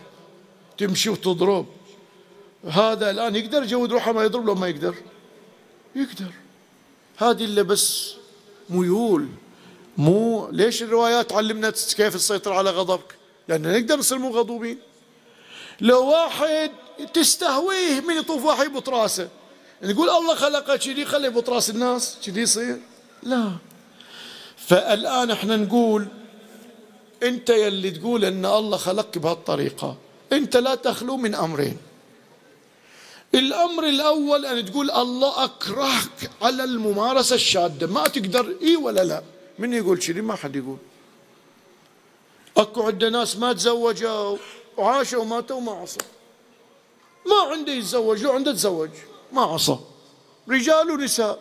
تمشي 0.77 1.09
وتضرب 1.09 1.65
هذا 2.69 3.09
الآن 3.09 3.35
يقدر 3.35 3.63
يجود 3.63 3.91
روحه 3.91 4.11
ما 4.11 4.23
يضرب 4.23 4.45
لو 4.45 4.55
ما 4.55 4.67
يقدر؟ 4.67 4.95
يقدر. 5.95 6.31
هذه 7.17 7.43
اللي 7.43 7.63
بس 7.63 8.13
ميول. 8.69 9.27
مو 9.97 10.49
ليش 10.51 10.83
الروايات 10.83 11.33
علمنا 11.33 11.69
كيف 11.69 12.15
السيطرة 12.15 12.53
على 12.55 12.69
غضبك؟ 12.69 13.15
لأن 13.47 13.71
نقدر 13.71 13.97
نصير 13.97 14.17
مو 14.17 14.29
غضوبين. 14.29 14.79
لو 15.81 16.05
واحد 16.05 16.71
تستهويه 17.13 18.01
من 18.01 18.17
يطوف 18.17 18.45
واحد 18.45 18.65
يبط 18.65 18.89
راسه 18.89 19.29
نقول 19.83 20.09
الله 20.09 20.35
خلقه 20.35 20.75
كذي 20.75 21.05
خلي 21.05 21.27
يبط 21.27 21.49
راس 21.49 21.69
الناس 21.69 22.17
كذي 22.25 22.41
يصير؟ 22.41 22.79
لا. 23.23 23.51
فالآن 24.57 25.31
إحنا 25.31 25.57
نقول 25.57 26.07
انت 27.23 27.49
يلي 27.49 27.91
تقول 27.91 28.25
ان 28.25 28.45
الله 28.45 28.77
خلقك 28.77 29.17
بهالطريقة. 29.17 29.97
انت 30.33 30.57
لا 30.57 30.75
تخلو 30.75 31.17
من 31.17 31.35
امرين. 31.35 31.77
الامر 33.35 33.83
الأول 33.83 34.45
ان 34.45 34.65
تقول 34.65 34.91
الله 34.91 35.43
اكرهك 35.43 36.31
على 36.41 36.63
الممارسة 36.63 37.35
الشاذة 37.35 37.85
ما 37.85 38.03
تقدر 38.07 38.55
إي 38.61 38.75
ولا 38.75 39.03
لا. 39.03 39.23
من 39.59 39.73
يقول 39.73 39.97
كذي 39.97 40.21
ما 40.21 40.35
حد 40.35 40.55
يقول. 40.55 40.77
اكو 42.57 42.83
عندنا 42.83 43.09
ناس 43.09 43.37
ما 43.37 43.53
تزوجوا 43.53 44.37
وعاشوا 44.77 45.21
وماتوا 45.21 45.57
وما 45.57 45.71
عصوا. 45.71 46.01
ما 47.25 47.51
عنده 47.51 47.71
يتزوج 47.71 48.23
لو 48.23 48.31
عنده 48.31 48.51
تزوج 48.51 48.89
ما 49.31 49.41
عصى. 49.41 49.77
رجال 50.49 50.91
ونساء. 50.91 51.39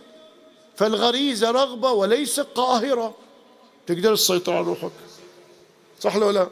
فالغريزة 0.76 1.50
رغبة 1.50 1.90
وليس 1.90 2.40
قاهرة. 2.40 3.14
تقدر 3.86 4.16
تسيطر 4.16 4.52
على 4.52 4.66
روحك. 4.66 4.90
صح 6.00 6.16
لو 6.16 6.30
لا؟ 6.30 6.48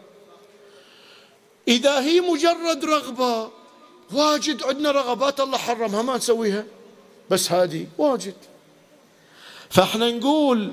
إذا 1.68 2.00
هي 2.00 2.20
مجرد 2.20 2.84
رغبة 2.84 3.50
واجد 4.12 4.62
عندنا 4.62 4.90
رغبات 4.90 5.40
الله 5.40 5.58
حرمها 5.58 6.02
ما 6.02 6.16
نسويها. 6.16 6.64
بس 7.30 7.52
هذه 7.52 7.86
واجد. 7.98 8.34
فإحنا 9.70 10.10
نقول 10.10 10.72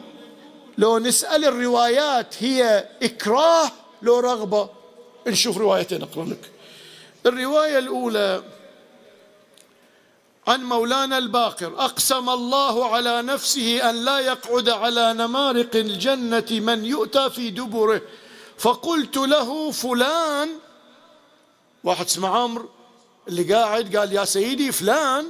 لو 0.77 0.99
نسأل 0.99 1.45
الروايات 1.45 2.43
هي 2.43 2.89
إكراه 3.03 3.71
لو 4.01 4.19
رغبة 4.19 4.69
نشوف 5.27 5.57
روايتين 5.57 6.01
أقرأ 6.01 6.25
لك. 6.25 6.49
الرواية 7.25 7.77
الأولى 7.77 8.43
عن 10.47 10.63
مولانا 10.63 11.17
الباقر 11.17 11.73
أقسم 11.77 12.29
الله 12.29 12.95
على 12.95 13.21
نفسه 13.21 13.89
أن 13.89 14.05
لا 14.05 14.19
يقعد 14.19 14.69
على 14.69 15.13
نمارق 15.13 15.75
الجنة 15.75 16.45
من 16.51 16.85
يؤتى 16.85 17.29
في 17.29 17.49
دبره. 17.49 18.01
فقلت 18.61 19.17
له 19.17 19.71
فلان. 19.71 20.49
واحد 21.83 22.05
اسمه 22.05 22.29
عمرو 22.29 22.69
اللي 23.27 23.53
قاعد 23.53 23.95
قال 23.95 24.13
يا 24.13 24.25
سيدي 24.25 24.71
فلان 24.71 25.25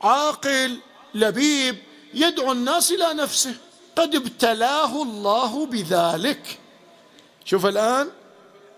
عاقل 0.00 0.78
لبيب 1.14 1.76
يدعو 2.14 2.52
الناس 2.52 2.92
إلى 2.92 3.14
نفسه. 3.14 3.54
قد 3.96 4.14
ابتلاه 4.14 5.02
الله 5.02 5.66
بذلك. 5.66 6.58
شوف 7.44 7.66
الآن 7.66 8.08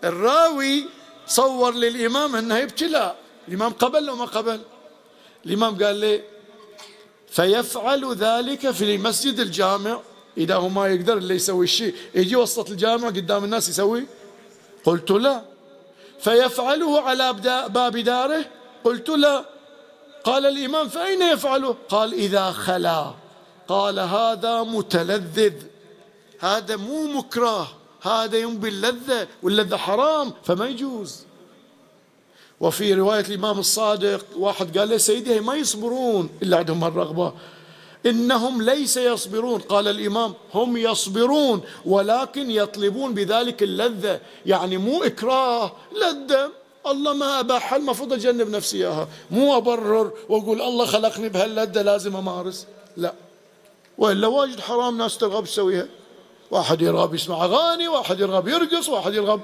الراوي 0.05 0.89
صور 1.27 1.75
للإمام 1.75 2.37
أنه 2.37 2.62
ابتلاء 2.62 3.16
الإمام 3.49 3.73
قبل 3.73 4.05
لو 4.05 4.16
ما 4.16 4.25
قبل؟ 4.25 4.61
الإمام 5.47 5.85
قال 5.85 5.97
لي 5.97 6.25
فيفعل 7.31 8.14
ذلك 8.14 8.71
في 8.71 8.95
المسجد 8.95 9.41
الجامع. 9.41 10.01
إذا 10.37 10.55
هو 10.55 10.68
ما 10.68 10.87
يقدر 10.87 11.18
اللي 11.18 11.35
يسوي 11.35 11.64
الشيء. 11.64 11.95
يجي 12.14 12.37
وسط 12.37 12.70
الجامع 12.70 13.09
قدام 13.09 13.45
الناس 13.45 13.68
يسوي؟ 13.68 14.07
قلت 14.85 15.11
لا. 15.11 15.43
فيفعله 16.20 17.01
على 17.01 17.33
باب 17.68 17.97
داره. 17.97 18.45
قلت 18.85 19.09
لا. 19.09 19.45
قال 20.24 20.47
الإمام 20.47 20.89
فأين 20.89 21.22
يفعله؟ 21.22 21.76
قال 21.89 22.14
إذا 22.14 22.51
خلا. 22.51 23.14
قال 23.68 23.99
هذا 23.99 24.62
متلذذ. 24.62 25.55
هذا 26.41 26.76
مو 26.76 27.07
مكره. 27.07 27.68
هذا 28.03 28.39
ينبي 28.39 28.68
اللذة 28.68 29.29
واللذة 29.43 29.76
حرام 29.76 30.33
فما 30.45 30.68
يجوز. 30.68 31.24
وفي 32.61 32.95
رواية 32.95 33.20
الإمام 33.20 33.59
الصادق 33.59 34.24
واحد 34.37 34.79
قال 34.79 34.89
له 34.89 34.97
سيدي 34.97 35.41
ما 35.41 35.55
يصبرون 35.55 36.31
إلا 36.43 36.57
عندهم 36.57 36.85
الرغبة. 36.85 37.33
إنهم 38.07 38.62
ليس 38.62 38.96
يصبرون. 38.96 39.61
قال 39.61 39.88
الإمام 39.88 40.34
هم 40.55 40.76
يصبرون 40.76 41.61
ولكن 41.84 42.51
يطلبون 42.51 43.14
بذلك 43.14 43.62
اللذة. 43.62 44.20
يعني 44.46 44.76
مو 44.78 45.03
إكراه 45.03 45.72
لذة. 45.92 46.51
الله 46.86 47.12
ما 47.12 47.40
أباح 47.40 47.74
المفروض 47.74 48.12
أجنب 48.12 48.51
نفسي 48.51 48.76
إياها. 48.76 49.09
مو 49.30 49.57
أبرر 49.57 50.12
وأقول 50.28 50.62
الله 50.62 50.86
خلقني 50.86 51.28
بهاللذة 51.28 51.82
لازم 51.82 52.16
أمارس. 52.16 52.66
لا. 52.96 53.14
وإلا 53.99 54.26
واجد 54.26 54.61
حرام 54.61 54.99
ناس 54.99 55.18
ترغب 55.18 55.44
تسويها. 55.44 55.88
واحد 56.51 56.82
يرغب 56.82 57.14
يسمع 57.14 57.44
أغاني 57.44 57.88
واحد 57.88 58.20
يرغب 58.20 58.49
يرقص 58.49 58.88
واحد 58.88 59.14
يرغب. 59.14 59.40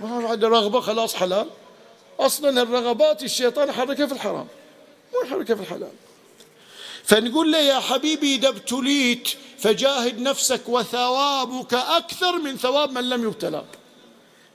ما 0.00 0.28
عنده 0.28 0.48
رغبة 0.48 0.80
خلاص 0.80 1.14
حلال. 1.14 1.46
أصلا 2.20 2.62
الرغبات 2.62 3.22
الشيطان 3.22 3.68
يحركها 3.68 4.06
في 4.06 4.12
الحرام 4.12 4.46
مو 5.14 5.20
يحركها 5.24 5.54
في 5.54 5.62
الحلال. 5.62 5.92
فنقول 7.08 7.52
له 7.52 7.58
يا 7.58 7.80
حبيبي 7.80 8.34
إذا 8.34 8.48
ابتليت 8.48 9.28
فجاهد 9.58 10.20
نفسك 10.20 10.68
وثوابك 10.68 11.74
أكثر 11.74 12.38
من 12.38 12.56
ثواب 12.56 12.92
من 12.92 13.08
لم 13.08 13.24
يبتلى. 13.24 13.64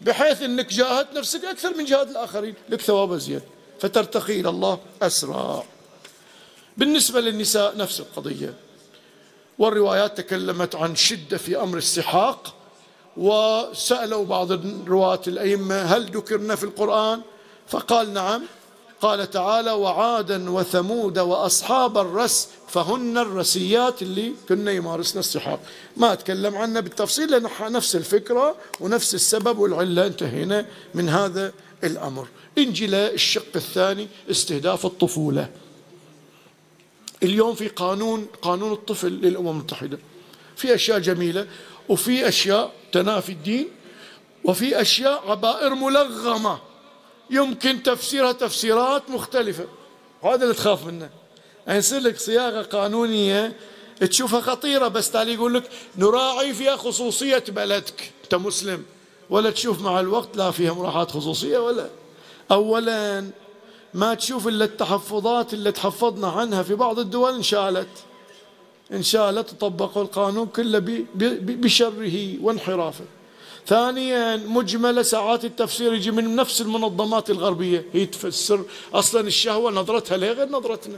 بحيث 0.02 0.42
أنك 0.42 0.74
جاهدت 0.74 1.18
نفسك 1.18 1.46
أكثر 1.46 1.78
من 1.78 1.86
جهاد 1.86 2.10
الآخرين 2.10 2.54
لك 2.70 2.82
ثواب 2.82 3.14
أزيد 3.14 3.42
فترتقي 3.80 4.40
إلى 4.40 4.50
الله 4.50 4.80
أسرع. 5.02 5.64
بالنسبة 6.78 7.22
للنساء 7.22 7.78
نفس 7.78 8.00
القضية. 8.00 8.54
والروايات 9.60 10.18
تكلمت 10.18 10.76
عن 10.76 10.96
شدة 10.96 11.38
في 11.38 11.62
أمر 11.62 11.78
السحاق 11.78 12.56
وسألوا 13.18 14.26
بعض 14.26 14.52
رواة 14.88 15.22
الأئمة 15.28 15.82
هل 15.82 16.06
ذكرنا 16.06 16.56
في 16.56 16.64
القرآن؟ 16.64 17.22
فقال 17.68 18.14
نعم. 18.14 18.44
قال 19.04 19.30
تعالى 19.30 19.72
وعادا 19.72 20.50
وثمود 20.52 21.20
وأصحاب 21.20 21.98
الرس 21.98 22.50
فهن 22.68 23.18
الرسيات 23.18 24.02
اللي 24.02 24.34
كنا 24.50 24.72
يمارسنا 24.72 25.20
السحاق 25.20 25.60
ما 25.98 26.14
أتكلم 26.14 26.56
عنها 26.56 26.82
بالتفصيل 26.82 27.32
لأن 27.32 27.50
نفس 27.62 27.96
الفكرة 27.96 28.56
ونفس 28.80 29.16
السبب 29.16 29.60
والعلة 29.60 30.08
انتهينا 30.08 30.66
من 30.94 31.10
هذا 31.10 31.54
الأمر. 31.84 32.28
انجي 32.58 32.86
الشق 32.86 33.56
الثاني 33.56 34.08
استهداف 34.32 34.86
الطفولة. 34.86 35.50
اليوم 37.24 37.56
في 37.56 37.68
قانون 37.68 38.28
قانون 38.42 38.72
الطفل 38.72 39.12
للأمم 39.12 39.50
المتحدة. 39.50 40.00
في 40.56 40.76
أشياء 40.76 41.00
جميلة 41.00 41.48
وفي 41.90 42.28
أشياء 42.28 42.72
تنافي 42.92 43.32
الدين 43.32 43.68
وفي 44.44 44.82
أشياء 44.82 45.32
عبائر 45.32 45.76
ملغمة. 45.76 46.73
يمكن 47.30 47.84
تفسيرها 47.84 48.32
تفسيرات 48.32 49.10
مختلفة. 49.10 49.66
وهذا 50.22 50.44
اللي 50.44 50.54
تخاف 50.54 50.86
منه. 50.86 51.10
يصير 51.68 52.00
لك 52.00 52.20
صياغة 52.20 52.62
قانونية 52.62 53.54
تشوفها 54.10 54.42
خطيرة 54.42 54.88
بس 54.88 55.12
تالي 55.12 55.34
يقول 55.34 55.54
لك 55.54 55.70
نراعي 55.98 56.54
فيها 56.54 56.76
خصوصية 56.76 57.44
بلدك. 57.48 58.12
أنت 58.24 58.36
مسلم. 58.36 58.84
ولا 59.30 59.50
تشوف 59.50 59.82
مع 59.82 60.00
الوقت 60.00 60.38
لا 60.38 60.52
فيها 60.52 60.74
مراعاة 60.74 61.06
خصوصية 61.06 61.58
ولا. 61.58 61.90
أولا 62.52 63.30
ما 63.94 64.14
تشوف 64.14 64.48
إلا 64.48 64.66
التحفظات 64.66 65.54
اللي 65.54 65.72
تحفظنا 65.72 66.28
عنها 66.28 66.64
في 66.64 66.76
بعض 66.76 67.00
الدول 67.00 67.36
انشالت. 67.36 67.88
انشالت 68.92 69.50
طبقوا 69.50 70.04
القانون 70.04 70.48
كله 70.48 71.06
بشره 71.16 72.38
وانحرافه. 72.42 73.06
ثانيا 73.68 74.36
مجملة 74.36 75.02
ساعات 75.02 75.46
التفسير 75.46 75.94
يجي 75.94 76.12
من 76.12 76.36
نفس 76.36 76.62
المنظمات 76.62 77.30
الغربية. 77.30 77.86
هي 77.94 78.06
تفسر 78.06 78.66
أصلا 78.94 79.22
الشهوة 79.28 79.72
نظرتها 79.72 80.18
ليه 80.18 80.32
غير 80.32 80.50
نظرتنا؟ 80.50 80.98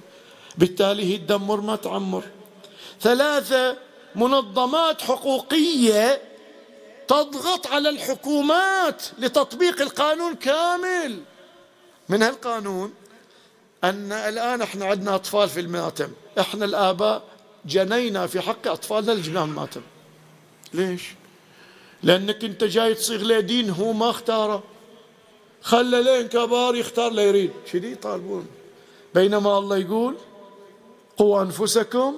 بالتالي 0.58 1.14
هي 1.14 1.18
تدمر 1.18 1.62
ما 1.62 1.76
تعمر. 1.76 2.24
ثلاثة 3.02 3.78
منظمات 4.16 5.02
حقوقية 5.02 6.22
تضغط 7.08 7.68
على 7.68 7.90
الحكومات 7.90 9.04
لتطبيق 9.20 9.82
القانون 9.82 10.36
كامل. 10.36 11.20
من 12.10 12.24
هالقانون؟ 12.24 12.94
أن 13.84 14.12
الآن 14.12 14.62
إحنا 14.62 14.86
عندنا 14.86 15.16
أطفال 15.16 15.50
في 15.50 15.60
المآتم. 15.60 16.08
إحنا 16.40 16.66
الآباء 16.66 17.24
جنينا 17.66 18.28
في 18.28 18.42
حق 18.42 18.68
أطفالنا 18.68 19.12
اللي 19.12 19.24
جبناهم 19.24 19.50
الماتم 19.50 19.82
ليش؟ 20.74 21.02
لأنك 22.06 22.44
أنت 22.44 22.64
جاي 22.64 22.94
تصيغ 22.94 23.22
له 23.24 23.40
دين 23.40 23.70
هو 23.70 23.94
ما 23.94 24.10
اختاره. 24.10 24.64
خلى 25.62 26.04
لين 26.04 26.28
كبار 26.28 26.76
يختار 26.76 27.12
لا 27.12 27.22
يريد. 27.22 27.52
شدي 27.72 27.92
يطالبون. 27.92 28.48
بينما 29.16 29.58
الله 29.58 29.78
يقول 29.78 30.16
قوا 31.18 31.42
أنفسكم 31.42 32.16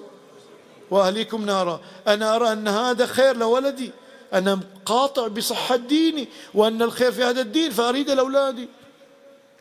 وأهليكم 0.91 1.45
نارا. 1.45 1.81
أنا 2.07 2.35
أرى 2.35 2.51
أن 2.51 2.67
هذا 2.67 3.05
خير 3.05 3.37
لولدي. 3.37 3.91
أنا 4.33 4.59
قاطع 4.85 5.27
بصحة 5.27 5.75
ديني 5.75 6.27
وأن 6.53 6.81
الخير 6.81 7.11
في 7.11 7.23
هذا 7.23 7.41
الدين 7.41 7.71
فأريد 7.71 8.09
لأولادي. 8.09 8.67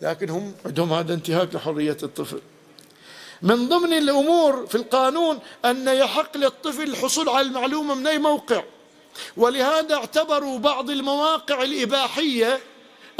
لكن 0.03 0.31
هم 0.31 0.55
عندهم 0.66 0.93
هذا 0.93 1.14
انتهاك 1.14 1.55
لحرية 1.55 1.97
الطفل. 2.03 2.41
من 3.43 3.68
ضمن 3.68 3.93
الأمور 3.93 4.66
في 4.66 4.74
القانون 4.74 5.39
أن 5.64 5.89
يحق 5.89 6.37
للطفل 6.37 6.83
الحصول 6.83 7.29
على 7.29 7.47
المعلومة 7.47 7.95
من 7.95 8.07
أي 8.07 8.18
موقع. 8.18 8.62
ولهذا 9.37 9.95
اعتبروا 9.95 10.59
بعض 10.59 10.91
المواقع 10.91 11.62
الإباحية 11.62 12.61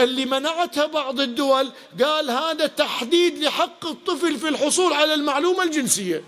اللي 0.01 0.25
منعتها 0.27 0.87
بعض 0.87 1.21
الدول 1.21 1.71
قال 2.03 2.31
هذا 2.31 2.67
تحديد 2.67 3.39
لحق 3.39 3.87
الطفل 3.87 4.39
في 4.39 4.49
الحصول 4.49 4.93
على 4.93 5.15
المعلومة 5.15 5.63
الجنسية. 5.63 6.23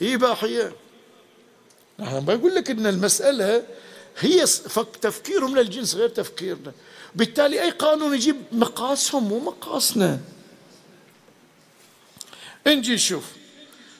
هي 0.00 0.14
إباحية. 0.14 0.72
نحن 1.98 2.24
بقول 2.24 2.54
لك 2.54 2.70
أن 2.70 2.86
المسألة 2.86 3.66
هي 4.18 4.44
تفكيرهم 5.02 5.58
للجنس 5.58 5.94
غير 5.94 6.08
تفكيرنا. 6.08 6.72
بالتالي 7.14 7.62
أي 7.62 7.70
قانون 7.70 8.14
يجيب 8.14 8.36
مقاسهم 8.52 9.28
مو 9.28 9.38
مقاسنا. 9.38 10.20
نجي 12.66 12.94
نشوف 12.94 13.24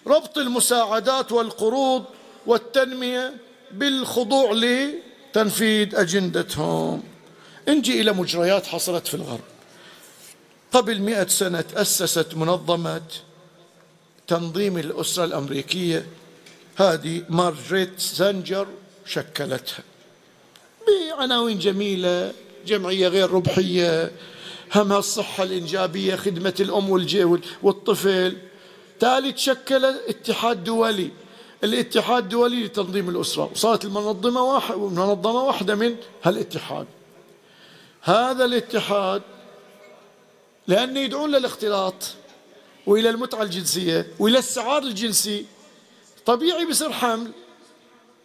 ربط 0.07 0.39
المساعدات 0.39 1.33
والقروض 1.33 2.05
والتنمية 2.47 3.35
بالخضوع 3.73 4.53
لتنفيذ 4.53 5.97
أجندتهم. 5.97 7.03
نجي 7.69 8.01
إلى 8.01 8.13
مجريات 8.13 8.67
حصلت 8.67 9.07
في 9.07 9.15
الغرب. 9.15 9.41
قبل 10.73 11.01
مئة 11.01 11.27
سنة 11.27 11.61
تأسست 11.61 12.35
منظمة 12.35 13.03
تنظيم 14.27 14.79
الأسرة 14.79 15.25
الأمريكية. 15.25 16.07
هذه 16.77 17.23
مارجريت 17.29 18.01
سانجر 18.01 18.67
شكلتها. 19.07 19.83
بعناوين 20.87 21.59
جميلة 21.59 22.33
جمعية 22.67 23.09
غير 23.09 23.31
ربحية 23.31 24.11
همها 24.75 24.99
الصحة 24.99 25.43
الإنجابية 25.43 26.17
خدمة 26.17 26.55
الأم 26.61 26.91
والطفل. 27.63 28.37
تالي 29.01 29.33
تشكل 29.33 29.85
اتحاد 29.85 30.65
دولي. 30.65 31.11
الاتحاد 31.65 32.23
الدولي 32.23 32.65
لتنظيم 32.65 33.09
الأسرة 33.09 33.51
وصارت 33.53 33.85
المنظمة 33.85 34.43
واحد 34.43 34.75
منظمة 34.75 35.43
واحدة 35.43 35.75
من 35.75 35.97
هالاتحاد. 36.23 36.87
هذا 38.03 38.45
الاتحاد 38.45 39.23
لأن 40.67 40.97
يدعون 40.97 41.31
للاختلاط 41.31 41.95
وإلى 42.87 43.11
المتعة 43.11 43.43
الجنسية 43.43 44.07
وإلى 44.19 44.39
السعار 44.39 44.83
الجنسي. 44.83 45.47
طبيعي 46.27 46.67
بصير 46.67 46.93
حمل 46.93 47.31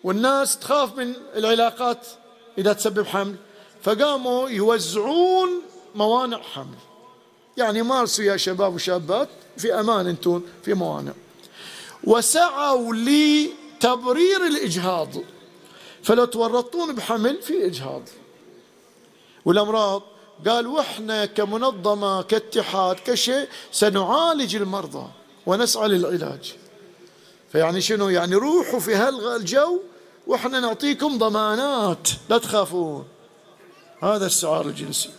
والناس 0.03 0.59
تخاف 0.59 0.97
من 0.97 1.13
العلاقات 1.35 2.07
إذا 2.57 2.73
تسبب 2.73 3.05
حمل. 3.05 3.35
فقاموا 3.83 4.49
يوزعون 4.49 5.49
موانع 5.95 6.41
حمل. 6.41 6.77
يعني 7.57 7.81
مارسوا 7.81 8.25
يا 8.25 8.37
شباب 8.37 8.75
وشابات 8.75 9.29
في 9.57 9.79
أمان 9.79 10.07
أنتم 10.07 10.41
في 10.63 10.73
موانع. 10.73 11.13
وسعوا 12.03 12.95
لتبرير 12.95 14.45
الإجهاض. 14.47 15.09
فلو 16.03 16.25
تورطون 16.25 16.95
بحمل 16.95 17.41
في 17.41 17.65
إجهاض. 17.65 18.01
والأمراض 19.45 20.01
قال 20.47 20.67
وإحنا 20.67 21.25
كمنظمة 21.25 22.21
كاتحاد 22.21 22.95
كشيء 23.05 23.47
سنعالج 23.71 24.55
المرضى 24.55 25.07
ونسعى 25.45 25.87
للعلاج. 25.87 26.55
فيعني 27.51 27.81
شنو؟ 27.81 28.09
يعني 28.09 28.35
روحوا 28.35 28.79
في 28.79 28.95
هالجو 28.95 29.79
وإحنا 30.27 30.59
نعطيكم 30.59 31.17
ضمانات 31.17 32.07
لا 32.29 32.37
تخافون. 32.37 33.05
هذا 34.01 34.25
السعار 34.25 34.65
الجنسي. 34.65 35.09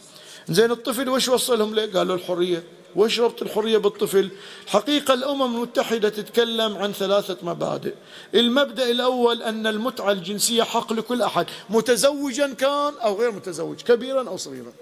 زين 0.49 0.71
الطفل 0.71 1.09
وش 1.09 1.29
وصلهم 1.29 1.75
له 1.75 1.99
قالوا 1.99 2.17
الحرية. 2.17 2.65
وش 2.97 3.21
ربط 3.21 3.43
الحرية 3.43 3.79
بالطفل. 3.79 4.31
حقيقة 4.67 5.15
الأمم 5.15 5.43
المتحدة 5.43 6.09
تتكلم 6.09 6.77
عن 6.77 6.93
ثلاثة 6.93 7.37
مبادئ. 7.43 7.95
المبدأ 8.35 8.91
الأول 8.91 9.43
أن 9.43 9.67
المتعة 9.67 10.11
الجنسية 10.13 10.63
حق 10.63 10.93
لكل 10.93 11.23
أحد. 11.23 11.47
متزوجا 11.71 12.55
كان 12.55 12.93
أو 13.05 13.21
غير 13.21 13.33
متزوج 13.33 13.83
كبيرا 13.83 14.29
أو 14.29 14.37
صغيرا. 14.37 14.73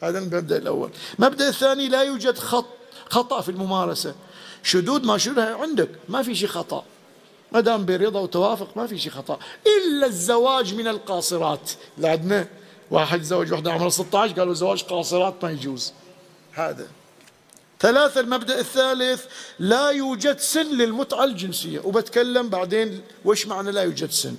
هذا 0.00 0.18
المبدأ 0.18 0.56
الأول. 0.56 0.90
المبدأ 1.18 1.48
الثاني 1.48 1.88
لا 1.88 2.02
يوجد 2.02 2.38
خط 2.38 2.66
خطأ 3.10 3.40
في 3.40 3.48
الممارسة. 3.48 4.14
شذوذ 4.62 5.06
ما 5.06 5.18
شذها 5.18 5.54
عندك 5.54 5.88
ما 6.08 6.22
في 6.22 6.34
شيء 6.34 6.48
خطأ. 6.48 6.84
ما 7.52 7.60
دام 7.60 7.84
برضا 7.84 8.20
وتوافق 8.20 8.76
ما 8.76 8.86
في 8.86 8.98
شيء 8.98 9.12
خطأ. 9.12 9.38
إلا 9.66 10.06
الزواج 10.06 10.74
من 10.74 10.88
القاصرات. 10.88 11.70
اللي 11.96 12.08
عندنا 12.08 12.48
واحد 12.90 13.22
زوج 13.22 13.52
واحدة 13.52 13.72
عمرها 13.72 13.88
16 13.88 14.32
قالوا 14.32 14.54
زواج 14.54 14.82
قاصرات 14.82 15.34
ما 15.42 15.50
يجوز. 15.50 15.92
هذا. 16.52 16.86
ثلاثة 17.82 18.20
المبدأ 18.20 18.60
الثالث 18.60 19.24
لا 19.58 19.90
يوجد 19.90 20.38
سن 20.38 20.66
للمتعة 20.66 21.24
الجنسية. 21.24 21.80
وبتكلم 21.80 22.48
بعدين 22.48 23.00
وش 23.24 23.46
معنى 23.46 23.70
لا 23.70 23.82
يوجد 23.82 24.10
سن. 24.10 24.36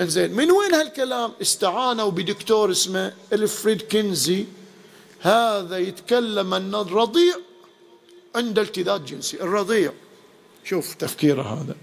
إنزين 0.00 0.32
من 0.32 0.50
وين 0.50 0.74
هالكلام؟ 0.74 1.32
استعانوا 1.42 2.10
بدكتور 2.10 2.70
اسمه 2.70 3.12
ألفريد 3.32 3.82
كينزي 3.82 4.44
هذا 5.20 5.78
يتكلم 5.78 6.54
ان 6.54 6.74
الرضيع 6.74 7.34
عنده 8.34 8.62
التذاذ 8.62 9.04
جنسي 9.04 9.40
الرضيع. 9.40 9.92
شوف 10.64 10.94
تفكيره 10.94 11.42
هذا. 11.42 11.74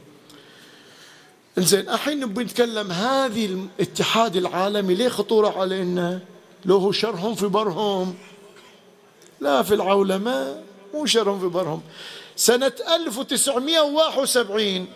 إنزين 1.58 1.90
الحين 1.90 2.26
بنتكلم 2.26 2.92
هذه 2.92 3.46
الاتحاد 3.46 4.36
العالمي 4.36 4.96
ليه 4.96 5.10
خطورة 5.10 5.60
علينا؟ 5.60 6.20
لو 6.66 6.78
هو 6.78 6.92
شرهم 6.92 7.36
في 7.36 7.48
برهم. 7.48 8.16
لا 9.44 9.64
في 9.64 9.74
العولمة 9.74 10.64
مو 10.94 11.06
شرهم 11.06 11.40
في 11.40 11.46
برهم. 11.46 11.82
سنة 12.36 12.74
1971 12.96 14.88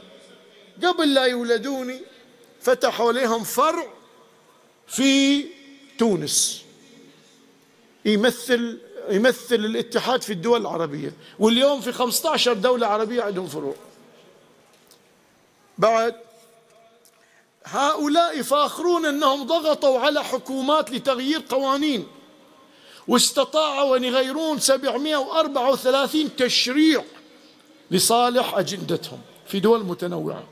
قبل 0.83 1.13
لا 1.13 1.25
يولدوني 1.25 2.01
فتحوا 2.61 3.11
لهم 3.11 3.43
فرع 3.43 3.87
في 4.87 5.45
تونس. 5.99 6.63
يمثل 8.05 8.79
يمثل 9.09 9.55
الاتحاد 9.55 10.21
في 10.21 10.33
الدول 10.33 10.61
العربية. 10.61 11.13
واليوم 11.39 11.81
في 11.81 11.91
15 11.91 12.53
دولة 12.53 12.87
عربية 12.87 13.23
عندهم 13.23 13.47
فروع. 13.47 13.75
بعد 15.77 16.15
هؤلاء 17.65 18.39
يفاخرون 18.39 19.05
أنهم 19.05 19.47
ضغطوا 19.47 19.99
على 19.99 20.23
حكومات 20.23 20.91
لتغيير 20.91 21.43
قوانين. 21.49 22.07
واستطاعوا 23.07 23.97
ان 23.97 24.03
يغيرون 24.03 24.59
734 24.59 26.35
تشريع 26.35 27.03
لصالح 27.91 28.57
أجندتهم 28.57 29.19
في 29.47 29.59
دول 29.59 29.83
متنوعة. 29.83 30.43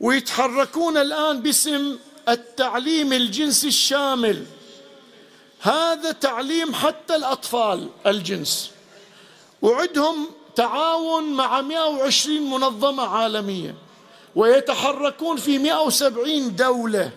ويتحركون 0.00 0.96
الآن 0.96 1.40
باسم 1.40 1.98
التعليم 2.28 3.12
الجنسي 3.12 3.68
الشامل. 3.68 4.44
هذا 5.60 6.12
تعليم 6.12 6.74
حتى 6.74 7.16
الأطفال 7.16 7.88
الجنس. 8.06 8.70
وعندهم 9.62 10.26
تعاون 10.56 11.32
مع 11.32 11.60
120 11.60 12.50
منظمة 12.50 13.02
عالمية. 13.02 13.74
ويتحركون 14.34 15.36
في 15.36 15.58
170 15.58 16.56
دولة. 16.56 17.10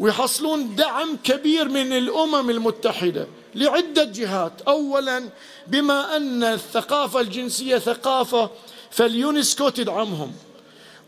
ويحصلون 0.00 0.76
دعم 0.76 1.16
كبير 1.24 1.68
من 1.68 1.92
الأمم 1.92 2.50
المتحدة. 2.50 3.26
لعدة 3.54 4.04
جهات. 4.04 4.52
اولا 4.68 5.28
بما 5.66 6.16
أن 6.16 6.44
الثقافة 6.44 7.20
الجنسية 7.20 7.78
ثقافة 7.78 8.50
فاليونسكو 8.90 9.68
تدعمهم. 9.68 10.32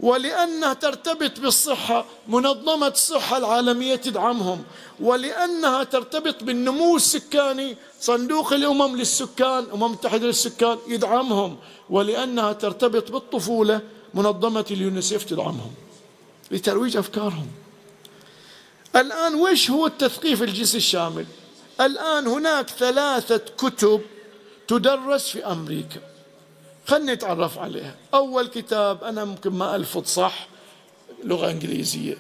ولأنها 0.01 0.75
ترتبط 0.75 1.41
بالصحة 1.41 2.05
منظمة 2.29 2.87
الصحة 2.87 3.37
العالمية 3.37 3.97
تدعمهم. 3.97 4.65
ولأنها 5.01 5.85
ترتبط 5.85 6.45
بالنمو 6.45 6.97
السكاني 6.97 7.77
صندوق 8.01 8.53
الأمم 8.53 8.97
للسكان 8.97 9.59
الأمم 9.59 9.85
المتحدة 9.85 10.27
للسكان 10.27 10.79
يدعمهم. 10.89 11.57
ولأنها 11.91 12.53
ترتبط 12.53 13.11
بالطفولة 13.13 13.81
منظمة 14.15 14.67
اليونيسيف 14.71 15.25
تدعمهم. 15.25 15.73
لترويج 16.51 16.97
أفكارهم. 16.97 17.47
الآن 18.97 19.35
وش 19.35 19.71
هو 19.71 19.87
التثقيف 19.87 20.43
الجنسي 20.43 20.77
الشامل؟ 20.77 21.27
الآن 21.81 22.27
هناك 22.27 22.71
ثلاثة 22.71 23.41
كتب 23.59 24.01
تدرس 24.69 25.29
في 25.29 25.47
أمريكا. 25.47 26.01
خلني 26.87 27.13
نتعرف 27.13 27.59
عليها. 27.59 27.95
أول 28.15 28.47
كتاب 28.47 29.05
أنا 29.05 29.25
ممكن 29.25 29.51
ما 29.51 29.77
ألفظ 29.77 30.05
صح 30.05 30.49
لغة 31.25 31.51
إنجليزية. 31.51 32.19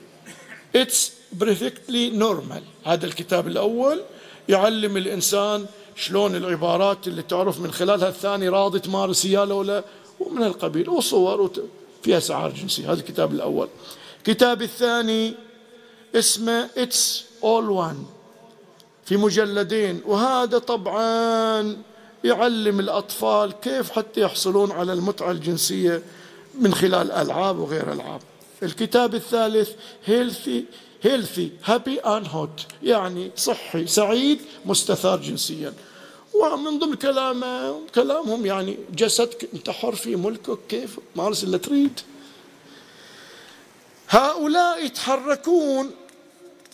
It's 0.76 1.10
perfectly 1.40 2.10
normal. 2.10 2.62
هذا 2.84 3.06
الكتاب 3.06 3.46
الأول 3.46 4.02
يعلم 4.48 4.96
الإنسان 4.96 5.66
شلون 5.96 6.36
العبارات 6.36 7.06
اللي 7.06 7.22
تعرف 7.22 7.60
من 7.60 7.72
خلالها 7.72 8.08
الثاني 8.08 8.48
راضي 8.48 8.78
تمارس 8.78 9.24
يا 9.24 9.40
ولا 9.40 9.84
ومن 10.20 10.42
القبيل 10.42 10.88
وصور 10.88 11.50
فيها 12.02 12.20
سعار 12.20 12.50
جنسي 12.50 12.84
هذا 12.84 12.92
الكتاب 13.00 13.32
الأول. 13.32 13.68
الكتاب 14.18 14.62
الثاني 14.62 15.34
اسمه 16.14 16.68
It's 16.76 17.22
All 17.42 17.66
One. 17.70 18.21
في 19.04 19.16
مجلدين. 19.16 20.00
وهذا 20.06 20.58
طبعا 20.58 21.76
يعلم 22.24 22.80
الأطفال 22.80 23.52
كيف 23.52 23.90
حتى 23.90 24.20
يحصلون 24.20 24.72
على 24.72 24.92
المتعة 24.92 25.30
الجنسية 25.30 26.02
من 26.54 26.74
خلال 26.74 27.10
ألعاب 27.10 27.58
وغير 27.58 27.92
ألعاب. 27.92 28.20
الكتاب 28.62 29.14
الثالث 29.14 29.70
healthy 30.04 30.64
healthy 31.02 31.50
happy 31.64 31.98
and 31.98 32.26
hot 32.26 32.66
يعني 32.82 33.30
صحي 33.36 33.86
سعيد 33.86 34.40
مستثار 34.66 35.20
جنسيا. 35.20 35.72
ومن 36.34 36.78
ضمن 36.78 36.94
كلامه 36.94 37.80
كلامهم 37.94 38.46
يعني 38.46 38.78
جسدك 38.94 39.48
انت 39.54 39.70
حر 39.70 39.94
في 39.94 40.16
ملكك 40.16 40.58
كيف؟ 40.68 40.98
مارس 41.16 41.44
اللي 41.44 41.58
تريد. 41.58 42.00
هؤلاء 44.08 44.84
يتحركون 44.84 45.90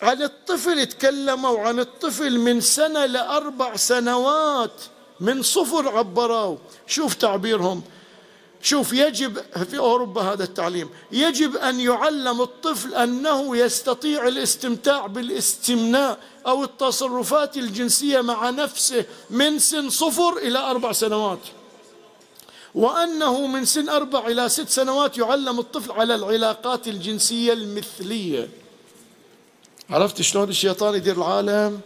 عن 0.01 0.21
الطفل 0.21 0.85
تكلموا 0.85 1.59
عن 1.59 1.79
الطفل 1.79 2.39
من 2.39 2.61
سنة 2.61 3.05
لأربع 3.05 3.75
سنوات 3.75 4.81
من 5.19 5.43
صفر 5.43 5.97
عبروا 5.97 6.57
شوف 6.87 7.13
تعبيرهم. 7.13 7.81
شوف 8.61 8.93
يجب 8.93 9.37
في 9.69 9.77
أوروبا 9.77 10.21
هذا 10.21 10.43
التعليم. 10.43 10.89
يجب 11.11 11.57
أن 11.57 11.79
يعلم 11.79 12.41
الطفل 12.41 12.93
أنه 12.93 13.57
يستطيع 13.57 14.27
الاستمتاع 14.27 15.07
بالاستمناء 15.07 16.19
أو 16.47 16.63
التصرفات 16.63 17.57
الجنسية 17.57 18.21
مع 18.21 18.49
نفسه 18.49 19.05
من 19.29 19.59
سن 19.59 19.89
صفر 19.89 20.37
إلى 20.37 20.59
أربع 20.59 20.91
سنوات. 20.91 21.39
وأنه 22.75 23.47
من 23.47 23.65
سن 23.65 23.89
أربع 23.89 24.27
إلى 24.27 24.49
ست 24.49 24.69
سنوات 24.69 25.17
يعلم 25.17 25.59
الطفل 25.59 25.91
على 25.91 26.15
العلاقات 26.15 26.87
الجنسية 26.87 27.53
المثلية. 27.53 28.49
عرفت 29.89 30.21
شلون 30.21 30.49
الشيطان 30.49 30.95
يدير 30.95 31.17
العالم؟ 31.17 31.79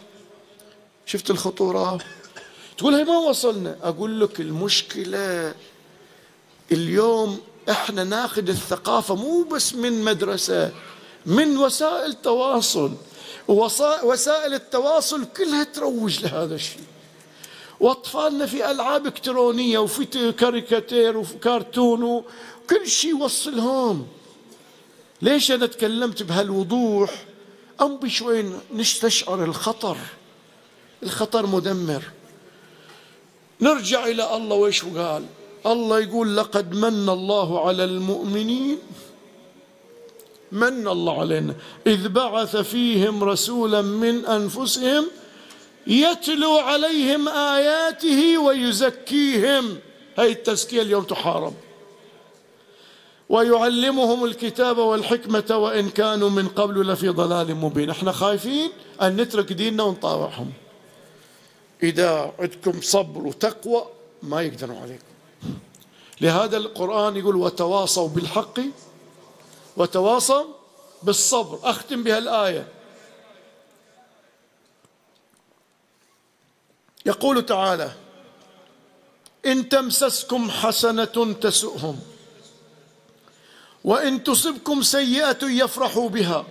شفت 1.06 1.30
الخطورة؟ 1.30 1.98
تقول 2.78 2.94
هي 2.94 3.04
ما 3.04 3.18
وصلنا. 3.18 3.76
أقول 3.82 4.20
لك 4.20 4.40
المشكلة 4.40 5.54
اليوم 6.72 7.40
إحنا 7.70 8.04
ناخذ 8.04 8.48
الثقافة 8.48 9.14
مو 9.14 9.42
بس 9.42 9.74
من 9.74 10.04
مدرسة 10.04 10.72
من 11.26 11.56
وسائل 11.56 12.12
تواصل 12.12 12.92
وسائل 14.02 14.54
التواصل 14.54 15.24
كلها 15.36 15.64
تروج 15.64 16.24
لهذا 16.24 16.54
الشيء. 16.54 16.82
وأطفالنا 17.80 18.46
في 18.46 18.70
ألعاب 18.70 19.06
إلكترونية 19.06 19.78
وفي 19.78 20.32
كاريكاتير 20.32 21.16
وكرتون 21.16 22.02
وكل 22.02 22.86
شيء 22.86 23.10
يوصلهم. 23.10 24.06
ليش 25.22 25.50
أنا 25.50 25.66
تكلمت 25.66 26.22
بهالوضوح؟ 26.22 27.24
أم 27.80 27.96
بشوي 27.96 28.44
نستشعر 28.74 29.44
الخطر. 29.44 29.96
الخطر 31.02 31.46
مدمر. 31.46 32.02
نرجع 33.60 34.06
إلى 34.06 34.36
الله 34.36 34.56
ويش 34.56 34.84
قال؟ 34.84 35.26
الله 35.66 36.00
يقول 36.00 36.36
لقد 36.36 36.74
من 36.74 37.08
الله 37.08 37.66
على 37.66 37.84
المؤمنين. 37.84 38.78
من 40.52 40.88
الله 40.88 41.20
علينا. 41.20 41.54
إذ 41.86 42.08
بعث 42.08 42.56
فيهم 42.56 43.24
رسولا 43.24 43.82
من 43.82 44.26
أنفسهم 44.26 45.06
يتلو 45.86 46.58
عليهم 46.58 47.28
آياته 47.28 48.38
ويزكيهم. 48.38 49.78
هاي 50.18 50.32
التزكية 50.32 50.82
اليوم 50.82 51.04
تحارب. 51.04 51.54
ويعلمهم 53.28 54.24
الكتاب 54.24 54.78
والحكمة 54.78 55.56
وإن 55.56 55.90
كانوا 55.90 56.30
من 56.30 56.48
قبل 56.48 56.86
لفي 56.86 57.08
ضلال 57.08 57.54
مبين. 57.54 57.90
إحنا 57.90 58.12
خايفين 58.12 58.70
أن 59.02 59.16
نترك 59.16 59.52
ديننا 59.52 59.82
ونطاوعهم. 59.82 60.52
إذا 61.82 62.32
عندكم 62.38 62.80
صبر 62.80 63.26
وتقوى 63.26 63.86
ما 64.22 64.42
يقدروا 64.42 64.78
عليكم. 64.78 65.04
لهذا 66.20 66.56
القرآن 66.56 67.16
يقول 67.16 67.36
وتواصوا 67.36 68.08
بالحق 68.08 68.60
وتواصوا 69.76 70.44
بالصبر. 71.02 71.58
أختم 71.62 72.02
بها 72.02 72.18
الآية 72.18 72.68
يقول 77.06 77.46
تعالى 77.46 77.92
إن 79.46 79.68
تمسسكم 79.68 80.50
حسنة 80.50 81.34
تسؤهم. 81.40 82.00
وإن 83.84 84.24
تصبكم 84.24 84.82
سيئة 84.82 85.42
يفرحوا 85.42 86.08
بها 86.08 86.46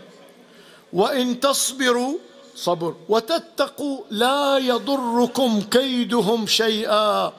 وإن 0.93 1.39
تصبروا 1.39 2.17
صبر 2.55 2.95
وتتقوا 3.09 3.99
لا 4.09 4.57
يضركم 4.57 5.61
كيدهم 5.61 6.47
شيئا. 6.47 7.34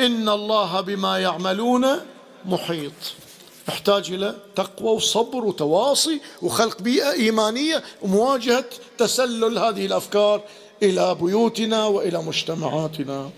إن 0.00 0.28
الله 0.28 0.80
بما 0.80 1.18
يعملون 1.18 1.86
محيط. 2.44 2.92
يحتاج 3.68 4.12
إلى 4.12 4.36
تقوى 4.56 4.90
وصبر 4.96 5.44
وتواصي 5.44 6.20
وخلق 6.42 6.82
بيئة 6.82 7.12
إيمانية 7.12 7.82
ومواجهة 8.02 8.64
تسلل 8.98 9.58
هذه 9.58 9.86
الأفكار 9.86 10.42
إلى 10.82 11.14
بيوتنا 11.14 11.86
وإلى 11.86 12.22
مجتمعاتنا. 12.22 13.30